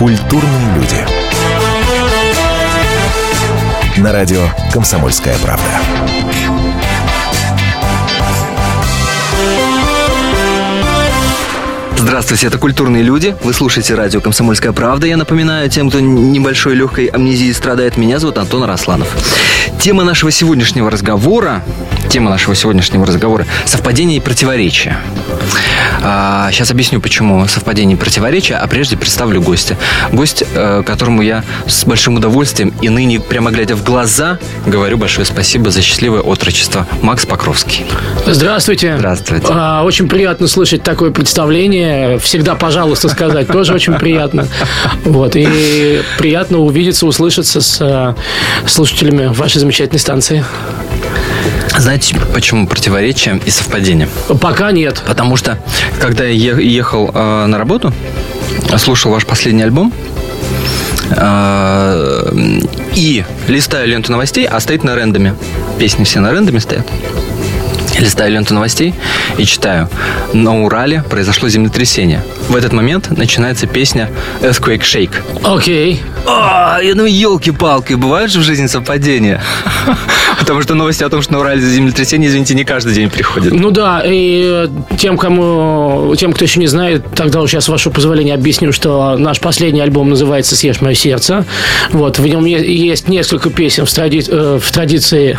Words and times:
Культурные 0.00 0.76
люди. 0.76 0.96
На 3.98 4.12
радио 4.12 4.40
«Комсомольская 4.72 5.36
правда». 5.40 5.62
Здравствуйте, 11.98 12.46
это 12.46 12.56
«Культурные 12.56 13.02
люди». 13.02 13.36
Вы 13.44 13.52
слушаете 13.52 13.94
радио 13.94 14.22
«Комсомольская 14.22 14.72
правда». 14.72 15.06
Я 15.06 15.18
напоминаю 15.18 15.68
тем, 15.68 15.90
кто 15.90 16.00
небольшой 16.00 16.76
легкой 16.76 17.04
амнезией 17.08 17.52
страдает, 17.52 17.98
меня 17.98 18.18
зовут 18.18 18.38
Антон 18.38 18.64
Росланов. 18.64 19.14
Тема 19.82 20.02
нашего 20.02 20.30
сегодняшнего 20.30 20.90
разговора 20.90 21.62
тема 22.10 22.28
нашего 22.28 22.56
сегодняшнего 22.56 23.06
разговора– 23.06 23.46
совпадение 23.66 24.16
и 24.16 24.20
противоречия. 24.20 24.96
А, 26.02 26.50
сейчас 26.52 26.70
объясню, 26.70 27.00
почему 27.00 27.46
совпадение 27.46 27.96
противоречия, 27.96 28.54
а 28.56 28.66
прежде 28.66 28.96
представлю 28.96 29.42
гостя. 29.42 29.76
Гость, 30.12 30.44
э, 30.54 30.82
которому 30.84 31.22
я 31.22 31.44
с 31.66 31.84
большим 31.84 32.16
удовольствием 32.16 32.72
и 32.80 32.88
ныне, 32.88 33.20
прямо 33.20 33.50
глядя 33.50 33.76
в 33.76 33.84
глаза, 33.84 34.38
говорю 34.66 34.96
большое 34.96 35.24
спасибо 35.26 35.70
за 35.70 35.82
счастливое 35.82 36.20
отрочество. 36.20 36.86
Макс 37.02 37.26
Покровский. 37.26 37.84
Здравствуйте. 38.26 38.96
Здравствуйте. 38.96 39.46
А, 39.50 39.82
очень 39.84 40.08
приятно 40.08 40.46
слышать 40.48 40.82
такое 40.82 41.10
представление. 41.10 42.18
Всегда, 42.18 42.54
пожалуйста, 42.54 43.08
сказать 43.08 43.48
тоже 43.48 43.74
очень 43.74 43.94
приятно. 43.94 44.46
Вот. 45.04 45.36
И 45.36 46.02
приятно 46.18 46.58
увидеться, 46.58 47.06
услышаться 47.06 47.60
с 47.60 47.78
э, 47.80 48.14
слушателями 48.66 49.26
вашей 49.26 49.58
замечательной 49.58 49.98
станции. 50.00 50.44
Знаете, 51.78 52.16
почему 52.34 52.66
противоречие 52.66 53.40
и 53.44 53.50
совпадение? 53.50 54.08
Пока 54.40 54.72
нет. 54.72 55.02
Потому 55.06 55.36
что, 55.36 55.58
когда 56.00 56.24
я 56.24 56.54
ехал 56.56 57.10
э, 57.12 57.46
на 57.46 57.58
работу, 57.58 57.92
слушал 58.76 59.12
ваш 59.12 59.26
последний 59.26 59.62
альбом, 59.62 59.92
э, 61.10 62.60
и 62.94 63.24
листаю 63.48 63.88
ленту 63.88 64.12
новостей, 64.12 64.46
а 64.46 64.60
стоит 64.60 64.84
на 64.84 64.94
рендоме. 64.94 65.34
Песни 65.78 66.04
все 66.04 66.20
на 66.20 66.32
рендоме 66.32 66.60
стоят. 66.60 66.86
Листаю 67.98 68.32
ленту 68.32 68.54
новостей 68.54 68.94
и 69.36 69.44
читаю. 69.44 69.88
На 70.32 70.62
Урале 70.62 71.02
произошло 71.02 71.48
землетрясение. 71.48 72.22
В 72.48 72.56
этот 72.56 72.72
момент 72.72 73.10
начинается 73.10 73.66
песня 73.66 74.10
Earthquake 74.40 74.80
Shake. 74.80 75.14
Окей. 75.44 75.94
Okay. 75.94 76.00
А, 76.26 76.78
я 76.82 76.94
ну 76.94 77.04
елки-палки, 77.04 77.94
бывают 77.94 78.32
же 78.32 78.40
в 78.40 78.42
жизни 78.42 78.66
совпадения? 78.66 79.42
Потому 80.40 80.62
что 80.62 80.74
новости 80.74 81.04
о 81.04 81.08
том, 81.10 81.20
что 81.22 81.34
на 81.34 81.40
Урале 81.40 81.60
землетрясение, 81.60 82.28
извините, 82.28 82.54
не 82.54 82.64
каждый 82.64 82.94
день 82.94 83.10
приходят. 83.10 83.52
Ну 83.52 83.70
да, 83.70 84.02
и 84.04 84.68
тем, 84.98 85.18
кому, 85.18 86.14
тем, 86.16 86.32
кто 86.32 86.44
еще 86.44 86.58
не 86.58 86.66
знает, 86.66 87.04
тогда 87.14 87.42
уж 87.42 87.52
я, 87.52 87.60
с 87.60 87.68
вашего 87.68 87.92
позволения, 87.92 88.34
объясню, 88.34 88.72
что 88.72 89.16
наш 89.18 89.38
последний 89.38 89.80
альбом 89.80 90.08
называется 90.08 90.56
«Съешь 90.56 90.80
мое 90.80 90.94
сердце». 90.94 91.44
Вот, 91.92 92.18
в 92.18 92.26
нем 92.26 92.46
есть 92.46 93.06
несколько 93.06 93.50
песен 93.50 93.84
в, 93.84 93.92
тради... 93.92 94.24
Э, 94.26 94.58
в 94.60 94.72
традиции 94.72 95.38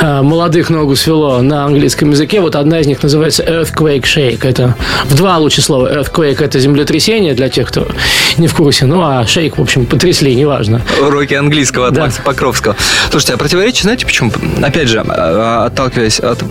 э, 0.00 0.22
молодых 0.22 0.68
ногу 0.68 0.94
свело 0.94 1.40
на 1.40 1.64
английском 1.64 2.10
языке. 2.10 2.40
Вот 2.40 2.54
одна 2.54 2.80
из 2.80 2.86
них 2.86 3.02
называется 3.02 3.42
«Earthquake 3.42 4.02
Shake». 4.02 4.46
Это 4.46 4.76
в 5.06 5.14
два 5.14 5.38
лучше 5.38 5.62
слова. 5.62 5.90
«Earthquake»– 5.90 6.38
это 6.44 6.60
землетрясение 6.60 7.32
для 7.32 7.48
тех, 7.48 7.68
кто 7.68 7.88
не 8.36 8.46
в 8.46 8.54
курсе. 8.54 8.84
Ну, 8.84 9.00
а 9.00 9.22
«Shake», 9.22 9.54
в 9.56 9.62
общем, 9.62 9.86
потрясли, 9.86 10.34
неважно. 10.34 10.82
Уроки 11.00 11.32
английского 11.32 11.88
от 11.88 11.94
да. 11.94 12.02
Макса 12.02 12.20
Покровского. 12.22 12.76
Слушайте, 13.10 13.32
а 13.32 13.36
противоречие, 13.38 13.84
знаете 13.84 14.04
почему? 14.04 14.17
Опять 14.62 14.88
же, 14.88 15.04
а, 15.06 15.66
отталкиваясь 15.66 16.20
от 16.20 16.42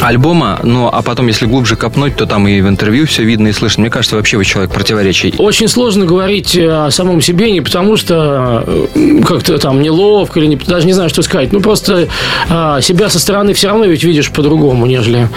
альбома, 0.00 0.60
ну, 0.62 0.88
а 0.88 1.02
потом, 1.02 1.26
если 1.26 1.46
глубже 1.46 1.76
копнуть, 1.76 2.16
то 2.16 2.26
там 2.26 2.46
и 2.48 2.60
в 2.60 2.68
интервью 2.68 3.06
все 3.06 3.24
видно 3.24 3.48
и 3.48 3.52
слышно. 3.52 3.82
Мне 3.82 3.90
кажется, 3.90 4.16
вообще 4.16 4.36
вы 4.36 4.44
человек 4.44 4.72
противоречий. 4.72 5.34
Очень 5.38 5.68
сложно 5.68 6.06
говорить 6.06 6.56
о 6.56 6.90
самом 6.90 7.20
себе 7.20 7.50
не 7.50 7.60
потому, 7.60 7.96
что 7.96 8.64
э, 8.66 9.20
как-то 9.26 9.58
там 9.58 9.82
неловко 9.82 10.40
или 10.40 10.46
не, 10.46 10.56
даже 10.56 10.86
не 10.86 10.92
знаю, 10.92 11.08
что 11.08 11.22
сказать. 11.22 11.52
Ну, 11.52 11.60
просто 11.60 12.08
а, 12.48 12.80
себя 12.80 13.08
со 13.08 13.18
стороны 13.18 13.54
все 13.54 13.68
равно 13.68 13.84
ведь 13.84 14.04
видишь 14.04 14.30
по-другому, 14.30 14.86
нежели... 14.86 15.28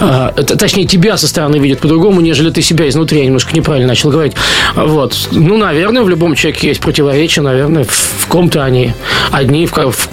А, 0.00 0.32
точнее, 0.32 0.86
тебя 0.86 1.16
со 1.16 1.28
стороны 1.28 1.56
видят 1.56 1.80
по-другому, 1.80 2.20
нежели 2.20 2.50
ты 2.50 2.62
себя 2.62 2.88
изнутри. 2.88 3.20
Я 3.20 3.26
немножко 3.26 3.54
неправильно 3.54 3.88
начал 3.88 4.10
говорить. 4.10 4.34
Вот. 4.74 5.28
Ну, 5.32 5.56
наверное, 5.56 6.02
в 6.02 6.08
любом 6.08 6.34
человеке 6.34 6.68
есть 6.68 6.80
противоречия, 6.80 7.42
наверное, 7.42 7.84
в, 7.84 8.26
ком-то 8.26 8.64
они 8.64 8.94
одни, 9.30 9.66
в, 9.66 9.72
в 9.72 10.08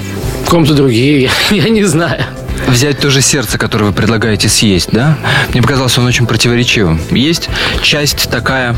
ком-то 0.49 0.73
другие. 0.73 1.29
Я 1.51 1.69
не 1.69 1.83
знаю 1.83 2.23
взять 2.67 2.99
то 2.99 3.09
же 3.09 3.21
сердце, 3.21 3.57
которое 3.57 3.85
вы 3.85 3.93
предлагаете 3.93 4.49
съесть, 4.49 4.89
да? 4.91 5.17
Мне 5.51 5.61
показалось, 5.61 5.97
он 5.97 6.05
очень 6.05 6.25
противоречивым. 6.25 6.99
Есть 7.11 7.49
часть 7.81 8.29
такая 8.29 8.75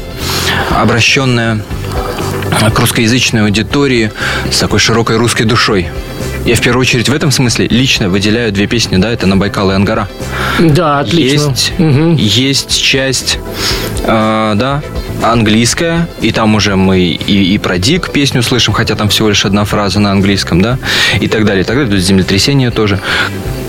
обращенная 0.71 1.61
к 2.73 2.79
русскоязычной 2.79 3.43
аудитории 3.43 4.11
с 4.51 4.59
такой 4.59 4.79
широкой 4.79 5.17
русской 5.17 5.43
душой. 5.43 5.87
Я 6.45 6.55
в 6.55 6.61
первую 6.61 6.81
очередь 6.81 7.09
в 7.09 7.13
этом 7.13 7.31
смысле 7.31 7.67
лично 7.67 8.09
выделяю 8.09 8.51
две 8.51 8.65
песни, 8.65 8.97
да, 8.97 9.11
это 9.11 9.27
«Набайкал» 9.27 9.71
и 9.71 9.75
«Ангара». 9.75 10.07
Да, 10.59 10.99
отлично. 10.99 11.49
Есть, 11.49 11.73
угу. 11.77 12.15
есть 12.17 12.81
часть, 12.81 13.39
э, 14.03 14.53
да, 14.55 14.81
английская, 15.21 16.07
и 16.21 16.31
там 16.31 16.55
уже 16.55 16.75
мы 16.75 16.99
и, 17.01 17.53
и 17.53 17.57
про 17.57 17.77
Дик 17.77 18.11
песню 18.11 18.41
слышим, 18.41 18.73
хотя 18.73 18.95
там 18.95 19.09
всего 19.09 19.29
лишь 19.29 19.45
одна 19.45 19.65
фраза 19.65 19.99
на 19.99 20.11
английском, 20.11 20.61
да, 20.61 20.79
и 21.19 21.27
так 21.27 21.45
далее, 21.45 21.63
и 21.63 21.65
так 21.65 21.77
далее. 21.77 21.99
Землетрясение 21.99 22.71
тоже 22.71 22.99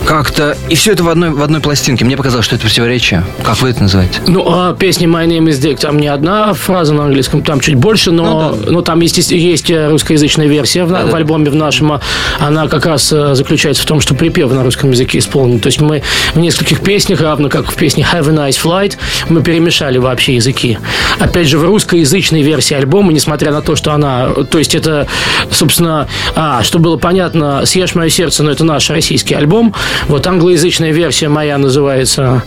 как-то... 0.07 0.57
И 0.69 0.75
все 0.75 0.93
это 0.93 1.05
в 1.05 1.09
одной, 1.09 1.31
в 1.31 1.43
одной 1.43 1.61
пластинке. 1.61 2.05
Мне 2.05 2.17
показалось, 2.17 2.47
что 2.47 2.57
это 2.57 2.65
противоречие. 2.65 3.25
Как 3.43 3.61
вы 3.61 3.71
это 3.71 3.83
называете? 3.83 4.21
Ну, 4.27 4.45
а 4.47 4.75
песня 4.75 5.07
My 5.07 5.27
Name 5.27 5.49
is 5.49 5.61
Dick, 5.61 5.79
там 5.81 5.99
не 5.99 6.09
одна 6.09 6.53
фраза 6.55 6.95
на 6.95 7.05
английском, 7.05 7.43
там 7.43 7.61
чуть 7.61 7.77
больше, 7.77 8.11
но, 8.11 8.53
ну, 8.53 8.65
да. 8.65 8.71
но 8.73 8.83
там 8.83 9.01
есть, 9.01 9.31
есть 9.31 9.71
русскоязычная 9.71 10.47
версия 10.47 10.85
в, 10.85 10.91
да, 10.91 11.07
в 11.07 11.15
альбоме 11.15 11.51
в 11.51 11.55
нашем. 11.55 11.93
А 11.93 12.01
она 12.39 12.69
как 12.69 12.87
раз 12.87 13.13
э, 13.13 13.35
заключается 13.35 13.83
в 13.83 13.87
том, 13.87 14.01
что 14.01 14.15
припев 14.15 14.51
на 14.53 14.63
русском 14.63 14.91
языке 14.91 15.19
исполнен. 15.19 15.61
То 15.61 15.69
есть 15.69 15.81
мы 15.81 16.03
в 16.35 16.39
нескольких 16.39 16.81
песнях, 16.81 17.21
равно 17.21 17.49
как 17.49 17.71
в 17.71 17.75
песне 17.75 18.07
Have 18.13 18.29
a 18.29 18.49
Nice 18.49 18.61
Flight, 18.63 18.97
мы 19.29 19.43
перемешали 19.43 19.99
вообще 19.99 20.35
языки. 20.37 20.79
Опять 21.19 21.49
же, 21.49 21.59
в 21.59 21.65
русскоязычной 21.65 22.43
версии 22.43 22.75
альбома, 22.75 23.13
несмотря 23.13 23.53
на 23.53 23.63
то, 23.63 23.77
что 23.77 23.93
она... 23.93 24.31
То 24.51 24.59
есть 24.59 24.75
это, 24.75 25.07
собственно... 25.51 26.09
А, 26.35 26.63
что 26.63 26.79
было 26.79 26.97
понятно, 26.97 27.65
«Съешь 27.67 27.95
мое 27.95 28.09
сердце», 28.09 28.43
но 28.43 28.51
это 28.51 28.65
наш 28.65 28.91
российский 28.91 29.35
альбом, 29.35 29.75
вот 30.09 30.27
англоязычная 30.27 30.93
версия 30.93 31.29
моя 31.29 31.59
называется 31.59 32.43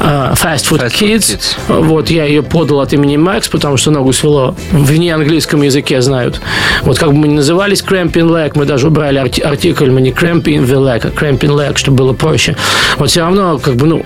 uh, 0.00 0.34
Fast 0.34 0.68
Food, 0.70 0.80
Fast 0.80 0.94
Kids. 1.00 1.38
Kids. 1.68 1.82
Вот 1.82 2.10
я 2.10 2.24
ее 2.24 2.42
подал 2.42 2.80
от 2.80 2.92
имени 2.92 3.16
Макс, 3.16 3.48
потому 3.48 3.76
что 3.76 3.90
ногу 3.90 4.12
свело 4.12 4.54
в 4.70 4.96
неанглийском 4.96 5.62
языке 5.62 6.00
знают. 6.00 6.40
Вот 6.82 6.98
как 6.98 7.10
бы 7.10 7.16
мы 7.16 7.28
ни 7.28 7.34
назывались 7.34 7.82
Cramping 7.82 8.28
Leg, 8.28 8.52
мы 8.54 8.64
даже 8.64 8.88
убрали 8.88 9.20
арти- 9.20 9.42
артикль, 9.42 9.90
мы 9.90 10.00
не 10.00 10.10
Cramping 10.10 10.66
the 10.66 10.76
Leg, 10.76 11.00
а 11.04 11.08
Cramping 11.08 11.54
Leg, 11.54 11.76
чтобы 11.76 11.98
было 11.98 12.12
проще. 12.12 12.56
Вот 12.98 13.10
все 13.10 13.20
равно, 13.20 13.58
как 13.58 13.76
бы, 13.76 13.86
ну, 13.86 14.04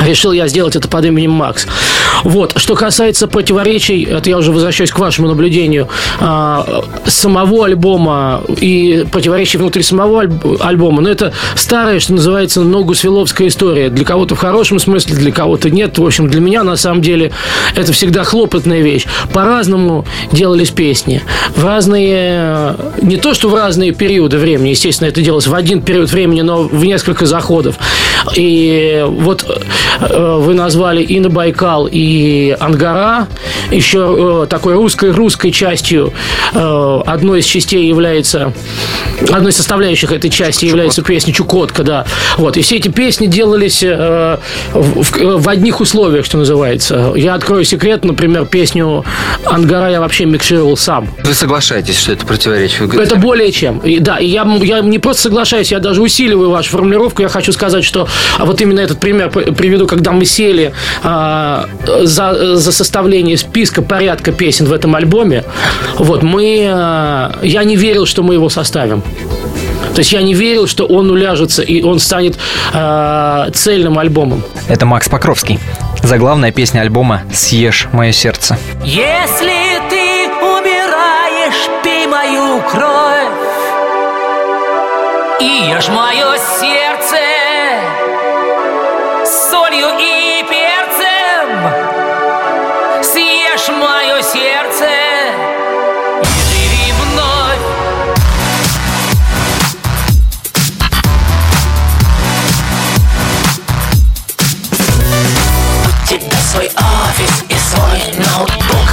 решил 0.00 0.32
я 0.32 0.48
сделать 0.48 0.76
это 0.76 0.88
под 0.88 1.04
именем 1.04 1.32
Макс. 1.32 1.66
Вот. 2.22 2.54
Что 2.56 2.74
касается 2.74 3.26
противоречий, 3.28 4.04
это 4.04 4.30
я 4.30 4.38
уже 4.38 4.52
возвращаюсь 4.52 4.90
к 4.90 4.98
вашему 4.98 5.28
наблюдению, 5.28 5.88
а, 6.20 6.84
самого 7.06 7.66
альбома 7.66 8.42
и 8.60 9.06
противоречий 9.10 9.58
внутри 9.58 9.82
самого 9.82 10.22
альбома, 10.60 11.02
но 11.02 11.10
это 11.10 11.32
старая, 11.84 12.00
что 12.00 12.14
называется, 12.14 12.62
ногу 12.62 12.94
свеловская 12.94 13.48
история. 13.48 13.90
Для 13.90 14.06
кого-то 14.06 14.34
в 14.34 14.38
хорошем 14.38 14.78
смысле, 14.78 15.16
для 15.16 15.30
кого-то 15.30 15.68
нет. 15.68 15.98
В 15.98 16.06
общем, 16.06 16.28
для 16.30 16.40
меня, 16.40 16.62
на 16.62 16.76
самом 16.76 17.02
деле, 17.02 17.30
это 17.76 17.92
всегда 17.92 18.24
хлопотная 18.24 18.80
вещь. 18.80 19.04
По-разному 19.34 20.06
делались 20.32 20.70
песни. 20.70 21.20
В 21.54 21.62
разные... 21.62 22.74
Не 23.02 23.18
то, 23.18 23.34
что 23.34 23.50
в 23.50 23.54
разные 23.54 23.92
периоды 23.92 24.38
времени, 24.38 24.70
естественно, 24.70 25.08
это 25.08 25.20
делалось 25.20 25.46
в 25.46 25.54
один 25.54 25.82
период 25.82 26.10
времени, 26.10 26.40
но 26.40 26.62
в 26.62 26.82
несколько 26.86 27.26
заходов. 27.26 27.76
И 28.34 29.04
вот 29.06 29.44
э, 30.00 30.38
вы 30.40 30.54
назвали 30.54 31.02
и 31.02 31.20
на 31.20 31.28
Байкал, 31.28 31.86
и 31.92 32.56
Ангара. 32.60 33.28
Еще 33.70 34.44
э, 34.44 34.46
такой 34.48 34.72
русской 34.72 35.10
русской 35.10 35.50
частью 35.50 36.14
э, 36.54 37.00
одной 37.04 37.40
из 37.40 37.44
частей 37.44 37.86
является 37.86 38.54
одной 39.32 39.50
из 39.50 39.56
составляющих 39.56 40.12
этой 40.12 40.30
части 40.30 40.66
является 40.66 41.02
песня 41.02 41.32
Чукотка, 41.32 41.73
да. 41.82 42.06
Вот 42.36 42.56
и 42.56 42.62
все 42.62 42.76
эти 42.76 42.88
песни 42.88 43.26
делались 43.26 43.82
э, 43.82 44.38
в, 44.72 45.38
в 45.38 45.48
одних 45.48 45.80
условиях, 45.80 46.24
что 46.24 46.38
называется. 46.38 47.12
Я 47.16 47.34
открою 47.34 47.64
секрет, 47.64 48.04
например, 48.04 48.46
песню 48.46 49.04
Ангара 49.44 49.90
я 49.90 50.00
вообще 50.00 50.24
микшировал 50.26 50.76
сам. 50.76 51.08
Вы 51.22 51.34
соглашаетесь, 51.34 51.98
что 51.98 52.12
это 52.12 52.26
противоречие? 52.26 52.88
Это 53.00 53.16
более 53.16 53.52
чем. 53.52 53.78
И, 53.78 53.98
да, 53.98 54.18
и 54.18 54.26
я, 54.26 54.44
я 54.62 54.80
не 54.80 54.98
просто 54.98 55.22
соглашаюсь, 55.22 55.72
я 55.72 55.80
даже 55.80 56.02
усиливаю 56.02 56.50
вашу 56.50 56.70
формулировку. 56.70 57.22
Я 57.22 57.28
хочу 57.28 57.52
сказать, 57.52 57.84
что 57.84 58.08
вот 58.38 58.60
именно 58.60 58.80
этот 58.80 59.00
пример 59.00 59.30
приведу, 59.30 59.86
когда 59.86 60.12
мы 60.12 60.24
сели 60.24 60.72
а, 61.02 61.66
за, 62.02 62.56
за 62.56 62.72
составление 62.72 63.36
списка 63.36 63.82
порядка 63.82 64.32
песен 64.32 64.66
в 64.66 64.72
этом 64.72 64.94
альбоме, 64.94 65.44
вот, 65.96 66.22
мы, 66.22 66.66
э, 66.66 67.30
я 67.42 67.64
не 67.64 67.76
верил, 67.76 68.06
что 68.06 68.22
мы 68.22 68.34
его 68.34 68.48
составим. 68.48 69.02
То 69.94 70.00
есть 70.00 70.12
я 70.12 70.22
не 70.22 70.34
верил, 70.34 70.66
что 70.66 70.86
он 70.86 71.10
уляжется 71.10 71.62
и 71.62 71.82
он 71.82 72.00
станет 72.00 72.36
э, 72.72 73.50
цельным 73.54 73.98
альбомом. 73.98 74.42
Это 74.68 74.86
Макс 74.86 75.08
Покровский. 75.08 75.60
Заглавная 76.02 76.50
песня 76.50 76.80
альбома 76.80 77.22
«Съешь 77.32 77.88
мое 77.92 78.12
сердце». 78.12 78.58
Если 78.84 79.80
ты 79.88 80.28
умираешь, 80.42 81.70
пей 81.82 82.06
мою 82.06 82.60
кровь 82.70 83.14
И 85.40 85.70
ешь 85.70 85.88
мое 85.88 86.33
ноутбук 108.12 108.88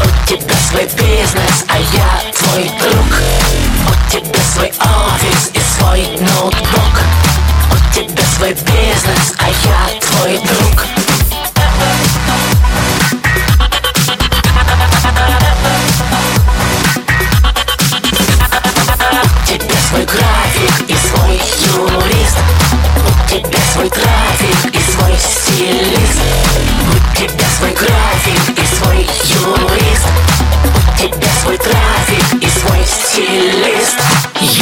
У 0.00 0.26
тебя 0.26 0.54
свой 0.70 0.84
бизнес, 0.96 1.64
а 1.68 1.78
я 1.78 2.32
твой 2.32 2.70
друг 2.80 3.20
У 3.88 4.10
тебя 4.10 4.40
свой 4.54 4.68
офис 4.68 5.50
и 5.54 5.60
свой 5.78 6.06
ноутбук 6.18 7.00
У 7.72 7.94
тебя 7.94 8.24
свой 8.36 8.52
бизнес, 8.52 9.34
а 9.38 9.48
я 9.48 10.00
твой 10.00 10.38
друг 10.38 11.09
тебя 23.30 23.60
свой 23.72 23.88
трафик 23.88 24.74
и 24.74 24.90
свой 24.90 25.14
стилист 25.16 26.20
У 26.90 27.16
тебя 27.16 27.46
свой 27.56 27.70
график 27.70 28.58
и 28.58 28.66
свой 28.76 28.98
юрист 28.98 30.06
У 30.94 30.98
тебя 30.98 31.28
свой 31.40 31.56
трафик 31.56 32.42
и 32.42 32.48
свой 32.58 32.84
стилист 32.84 34.59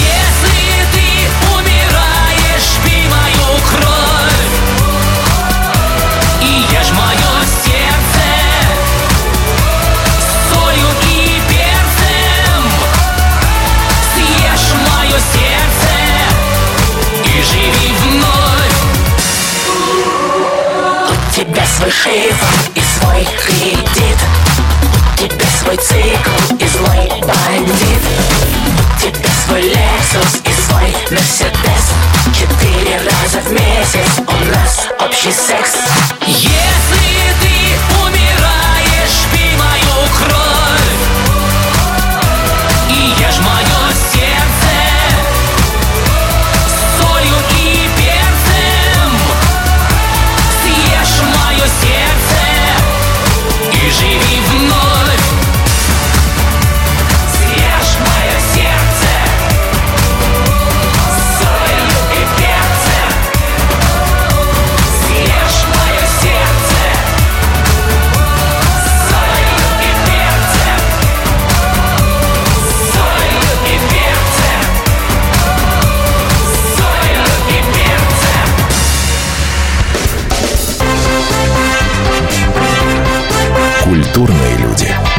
нас 35.27 35.51
общий 35.51 36.18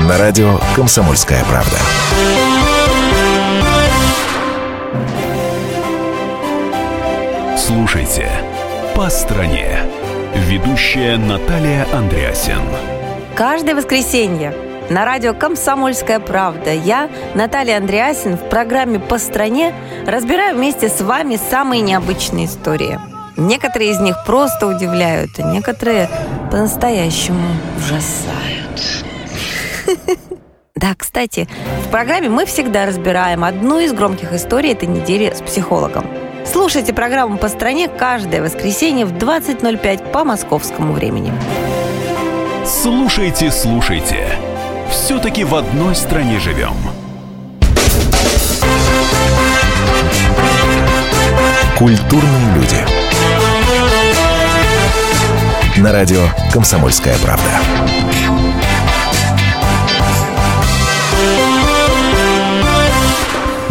На 0.10 0.18
радио 0.18 0.58
«Комсомольская 0.76 1.44
правда». 1.46 1.78
Слушайте 7.56 8.28
«По 8.96 9.08
стране». 9.12 9.78
Ведущая 10.34 11.18
Наталья 11.18 11.86
Андреасин. 11.94 12.58
Каждое 13.36 13.76
воскресенье 13.76 14.52
на 14.90 15.06
радио 15.06 15.36
«Комсомольская 15.36 16.20
правда» 16.20 16.74
я, 16.74 17.08
Наталья 17.36 17.78
Андреасин, 17.78 18.36
в 18.36 18.50
программе 18.50 18.98
«По 18.98 19.20
стране» 19.20 19.76
разбираю 20.08 20.56
вместе 20.56 20.90
с 20.90 21.02
вами 21.02 21.40
самые 21.52 21.84
необычные 21.84 22.48
истории. 22.48 23.00
Некоторые 23.38 23.92
из 23.92 24.00
них 24.00 24.16
просто 24.26 24.66
удивляют, 24.66 25.38
а 25.38 25.44
некоторые 25.44 26.10
по-настоящему 26.50 27.46
ужасают. 27.78 29.06
Да, 30.76 30.96
кстати, 30.98 31.50
в 31.86 31.92
программе 31.92 32.30
мы 32.30 32.46
всегда 32.46 32.86
разбираем 32.86 33.44
одну 33.44 33.80
из 33.80 33.92
громких 33.92 34.32
историй 34.32 34.72
этой 34.72 34.88
недели 34.88 35.34
с 35.36 35.42
психологом. 35.42 36.06
Слушайте 36.46 36.94
программу 36.94 37.38
«По 37.38 37.50
стране» 37.50 37.90
каждое 37.90 38.42
воскресенье 38.42 39.06
в 39.06 39.12
20.05 39.12 40.12
по 40.12 40.24
московскому 40.24 40.94
времени. 40.94 41.34
Слушайте, 42.66 43.52
слушайте. 43.52 44.30
Все-таки 44.90 45.44
в 45.44 45.54
одной 45.54 45.96
стране 45.96 46.40
живем. 46.40 46.76
Культурные 51.78 52.56
люди. 52.56 52.86
На 55.78 55.92
радио 55.92 56.22
«Комсомольская 56.52 57.18
правда». 57.20 58.49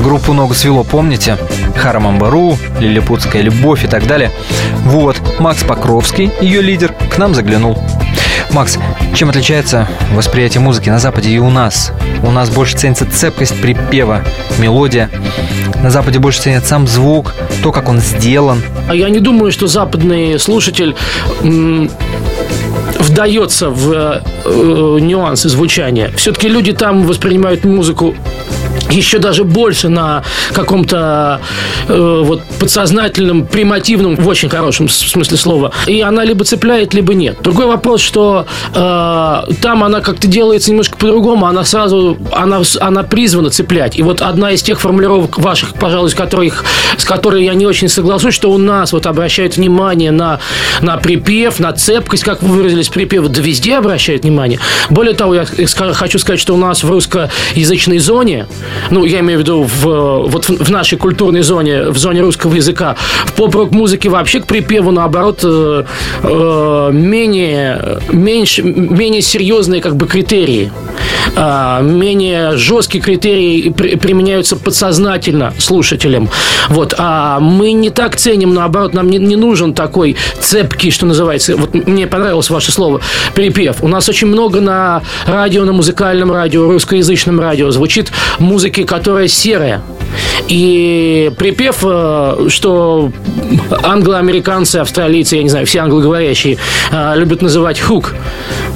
Группу 0.09 0.33
«Ногу 0.33 0.55
свело», 0.55 0.85
помните? 0.85 1.37
Харамамбару, 1.77 2.57
Лилипутская 2.81 3.43
любовь 3.43 3.85
и 3.85 3.89
так 3.89 4.07
далее. 4.07 4.31
Вот, 4.87 5.21
Макс 5.39 5.63
Покровский, 5.63 6.33
ее 6.41 6.63
лидер, 6.63 6.95
к 7.11 7.19
нам 7.19 7.35
заглянул. 7.35 7.79
Макс, 8.53 8.79
чем 9.15 9.29
отличается 9.29 9.87
восприятие 10.15 10.63
музыки 10.63 10.89
на 10.89 10.99
Западе 10.99 11.29
и 11.29 11.39
у 11.39 11.51
нас? 11.51 11.93
У 12.23 12.31
нас 12.31 12.49
больше 12.49 12.79
ценится 12.79 13.05
цепкость 13.05 13.61
припева, 13.61 14.25
мелодия. 14.59 15.11
На 15.83 15.91
Западе 15.91 16.19
больше 16.19 16.41
ценят 16.41 16.65
сам 16.65 16.87
звук, 16.87 17.35
то, 17.63 17.71
как 17.71 17.91
он 17.91 18.01
сделан. 18.01 18.63
А 18.89 18.95
я 18.95 19.11
не 19.11 19.21
думаю, 19.21 19.53
что 19.53 19.67
западный 19.67 20.39
слушатель 20.39 20.97
вдается 22.99 23.69
в 23.69 23.93
э, 23.93 24.23
э, 24.47 24.99
нюансы 25.03 25.51
звучания. 25.51 26.11
Все-таки 26.17 26.49
люди 26.49 26.73
там 26.73 27.03
воспринимают 27.03 27.65
музыку 27.67 28.15
еще 28.91 29.19
даже 29.19 29.45
больше 29.45 29.89
на 29.89 30.23
каком-то 30.53 31.41
э, 31.89 32.23
вот 32.25 32.43
подсознательном, 32.59 33.47
примативном, 33.47 34.17
в 34.17 34.27
очень 34.27 34.49
хорошем 34.49 34.89
смысле 34.89 35.37
слова. 35.37 35.73
И 35.87 36.01
она 36.01 36.25
либо 36.25 36.45
цепляет, 36.45 36.95
либо 36.95 37.15
нет. 37.15 37.39
Другой 37.43 37.67
вопрос, 37.67 38.01
что 38.01 38.47
э, 38.75 39.53
там 39.63 39.85
она 39.85 40.01
как-то 40.01 40.27
делается 40.27 40.71
немножко 40.71 40.97
по-другому, 40.97 41.47
она 41.47 41.65
сразу, 41.65 42.19
она, 42.33 42.63
она 42.81 43.03
призвана 43.03 43.51
цеплять. 43.51 43.99
И 43.99 44.03
вот 44.03 44.23
одна 44.23 44.53
из 44.53 44.63
тех 44.63 44.81
формулировок 44.81 45.39
ваших, 45.39 45.75
пожалуй, 45.75 46.11
с 46.11 46.15
которых, 46.15 46.65
с 46.97 47.05
которой 47.05 47.45
я 47.45 47.55
не 47.55 47.67
очень 47.67 47.89
соглашусь, 47.89 48.35
что 48.35 48.51
у 48.51 48.59
нас 48.59 48.93
вот 48.93 49.07
обращают 49.07 49.57
внимание 49.57 50.11
на, 50.11 50.41
на 50.81 50.97
припев, 50.97 51.59
на 51.61 51.73
цепкость, 51.73 52.25
как 52.25 52.43
вы 52.43 52.57
выразились, 52.57 52.89
припев, 52.89 53.29
да 53.29 53.41
везде 53.41 53.77
обращают 53.77 54.23
внимание. 54.23 54.59
Более 54.91 55.15
того, 55.15 55.35
я 55.35 55.47
хочу 55.47 56.19
сказать, 56.19 56.41
что 56.41 56.55
у 56.55 56.59
нас 56.59 56.83
в 56.83 56.91
русскоязычной 56.91 57.99
зоне, 57.99 58.47
ну, 58.91 59.05
я 59.05 59.21
имею 59.21 59.41
в 59.41 59.43
виду 59.43 59.63
в, 59.63 60.29
вот 60.29 60.49
в 60.49 60.69
в 60.69 60.71
нашей 60.71 60.99
культурной 60.99 61.43
зоне, 61.43 61.89
в 61.89 61.97
зоне 61.97 62.21
русского 62.21 62.55
языка, 62.55 62.95
в 63.25 63.33
поп-рок 63.33 63.71
музыке 63.71 64.11
вообще 64.11 64.41
к 64.41 64.47
припеву, 64.47 64.91
наоборот, 64.91 65.41
э, 65.43 65.85
э, 66.23 66.91
менее, 66.93 68.01
меньше, 68.13 68.63
менее 68.63 69.23
серьезные 69.23 69.81
как 69.81 69.97
бы 69.97 70.07
критерии. 70.07 70.71
а, 71.37 71.81
менее 71.83 72.57
жесткие 72.57 73.03
критерии 73.03 73.69
при- 73.71 73.97
применяются 73.97 74.57
подсознательно 74.57 75.53
слушателям. 75.59 76.29
Вот. 76.69 76.95
А 76.99 77.39
мы 77.39 77.73
не 77.73 77.91
так 77.91 78.17
ценим, 78.17 78.55
наоборот, 78.55 78.95
нам 78.95 79.09
не, 79.11 79.19
не 79.19 79.37
нужен 79.37 79.75
такой 79.75 80.17
цепкий, 80.41 80.91
что 80.91 81.07
называется. 81.07 81.57
Вот 81.57 81.75
мне 81.75 82.07
понравилось 82.07 82.51
ваше 82.51 82.73
слово, 82.73 83.01
припев. 83.35 83.83
У 83.83 83.89
нас 83.89 84.09
очень 84.09 84.27
много 84.27 84.61
на 84.61 85.03
радио, 85.27 85.65
на 85.65 85.73
музыкальном 85.73 86.33
радио, 86.33 86.71
русскоязычном 86.71 87.41
радио 87.41 87.71
звучит 87.71 88.11
музыки, 88.69 88.85
которая 88.85 89.29
серая. 89.29 89.83
И 90.49 91.31
припев, 91.37 91.79
э, 91.83 92.47
что 92.49 93.13
англоамериканцы, 93.83 94.77
австралийцы, 94.77 95.37
я 95.37 95.43
не 95.43 95.49
знаю, 95.49 95.67
все 95.67 95.81
англоговорящие 95.81 96.59
э, 96.91 97.15
любят 97.17 97.43
называть 97.43 97.81
хук. 97.81 98.15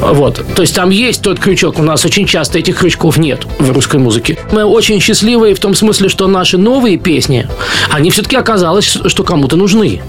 Вот. 0.01 0.45
То 0.55 0.63
есть 0.63 0.75
там 0.75 0.91
есть 0.91 1.23
тот 1.23 1.39
крючок. 1.39 1.79
У 1.79 1.83
нас 1.83 2.05
очень 2.05 2.27
часто 2.27 2.59
этих 2.59 2.79
крючков 2.79 3.17
нет 3.17 3.47
в 3.59 3.73
русской 3.73 3.99
музыке. 3.99 4.39
Мы 4.51 4.65
очень 4.65 5.01
счастливые 5.01 5.55
в 5.55 5.61
том 5.61 5.75
смысле, 5.75 6.09
что 6.09 6.27
наши 6.27 6.59
новые 6.59 6.99
песни, 6.99 7.49
они 7.91 8.11
все-таки 8.11 8.37
оказалось, 8.37 8.99
что 9.07 9.23
кому-то 9.23 9.57
нужны. 9.57 10.03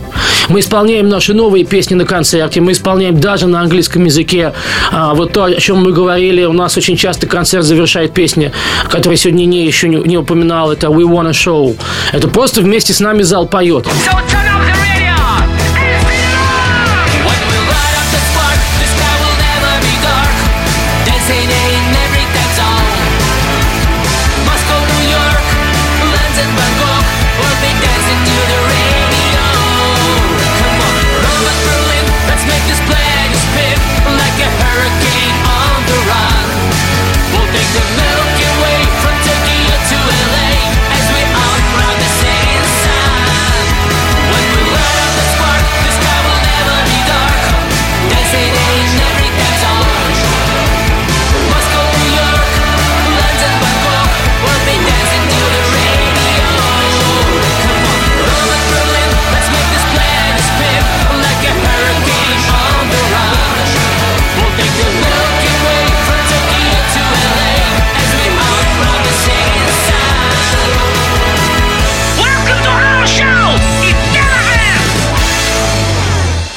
Мы 0.50 0.60
исполняем 0.60 1.08
наши 1.10 1.34
новые 1.34 1.64
песни 1.64 1.96
на 1.96 2.06
концерте, 2.06 2.60
мы 2.60 2.74
исполняем 2.74 3.20
даже 3.20 3.48
на 3.48 3.62
английском 3.62 4.04
языке. 4.06 4.54
А, 4.92 5.14
вот 5.14 5.32
то, 5.32 5.46
о 5.46 5.54
чем 5.54 5.84
мы 5.84 5.94
говорили, 5.94 6.44
у 6.44 6.54
нас 6.54 6.76
очень 6.78 6.98
часто 6.98 7.28
концерт 7.28 7.64
завершает 7.64 8.14
песня, 8.14 8.52
которую 8.90 9.18
сегодня 9.18 9.46
не 9.46 9.66
еще 9.66 9.88
не, 9.88 9.98
не 9.98 10.18
упоминал, 10.18 10.72
это 10.72 10.88
We 10.88 11.04
Wanna 11.14 11.32
Show. 11.32 11.78
Это 12.12 12.28
просто 12.28 12.62
вместе 12.62 12.94
с 12.94 13.00
нами 13.00 13.22
зал 13.24 13.48
поет. 13.48 13.86
So 13.86 14.12
turn 14.28 14.48
up 14.48 14.62
the 14.66 14.74
radio 14.82 15.03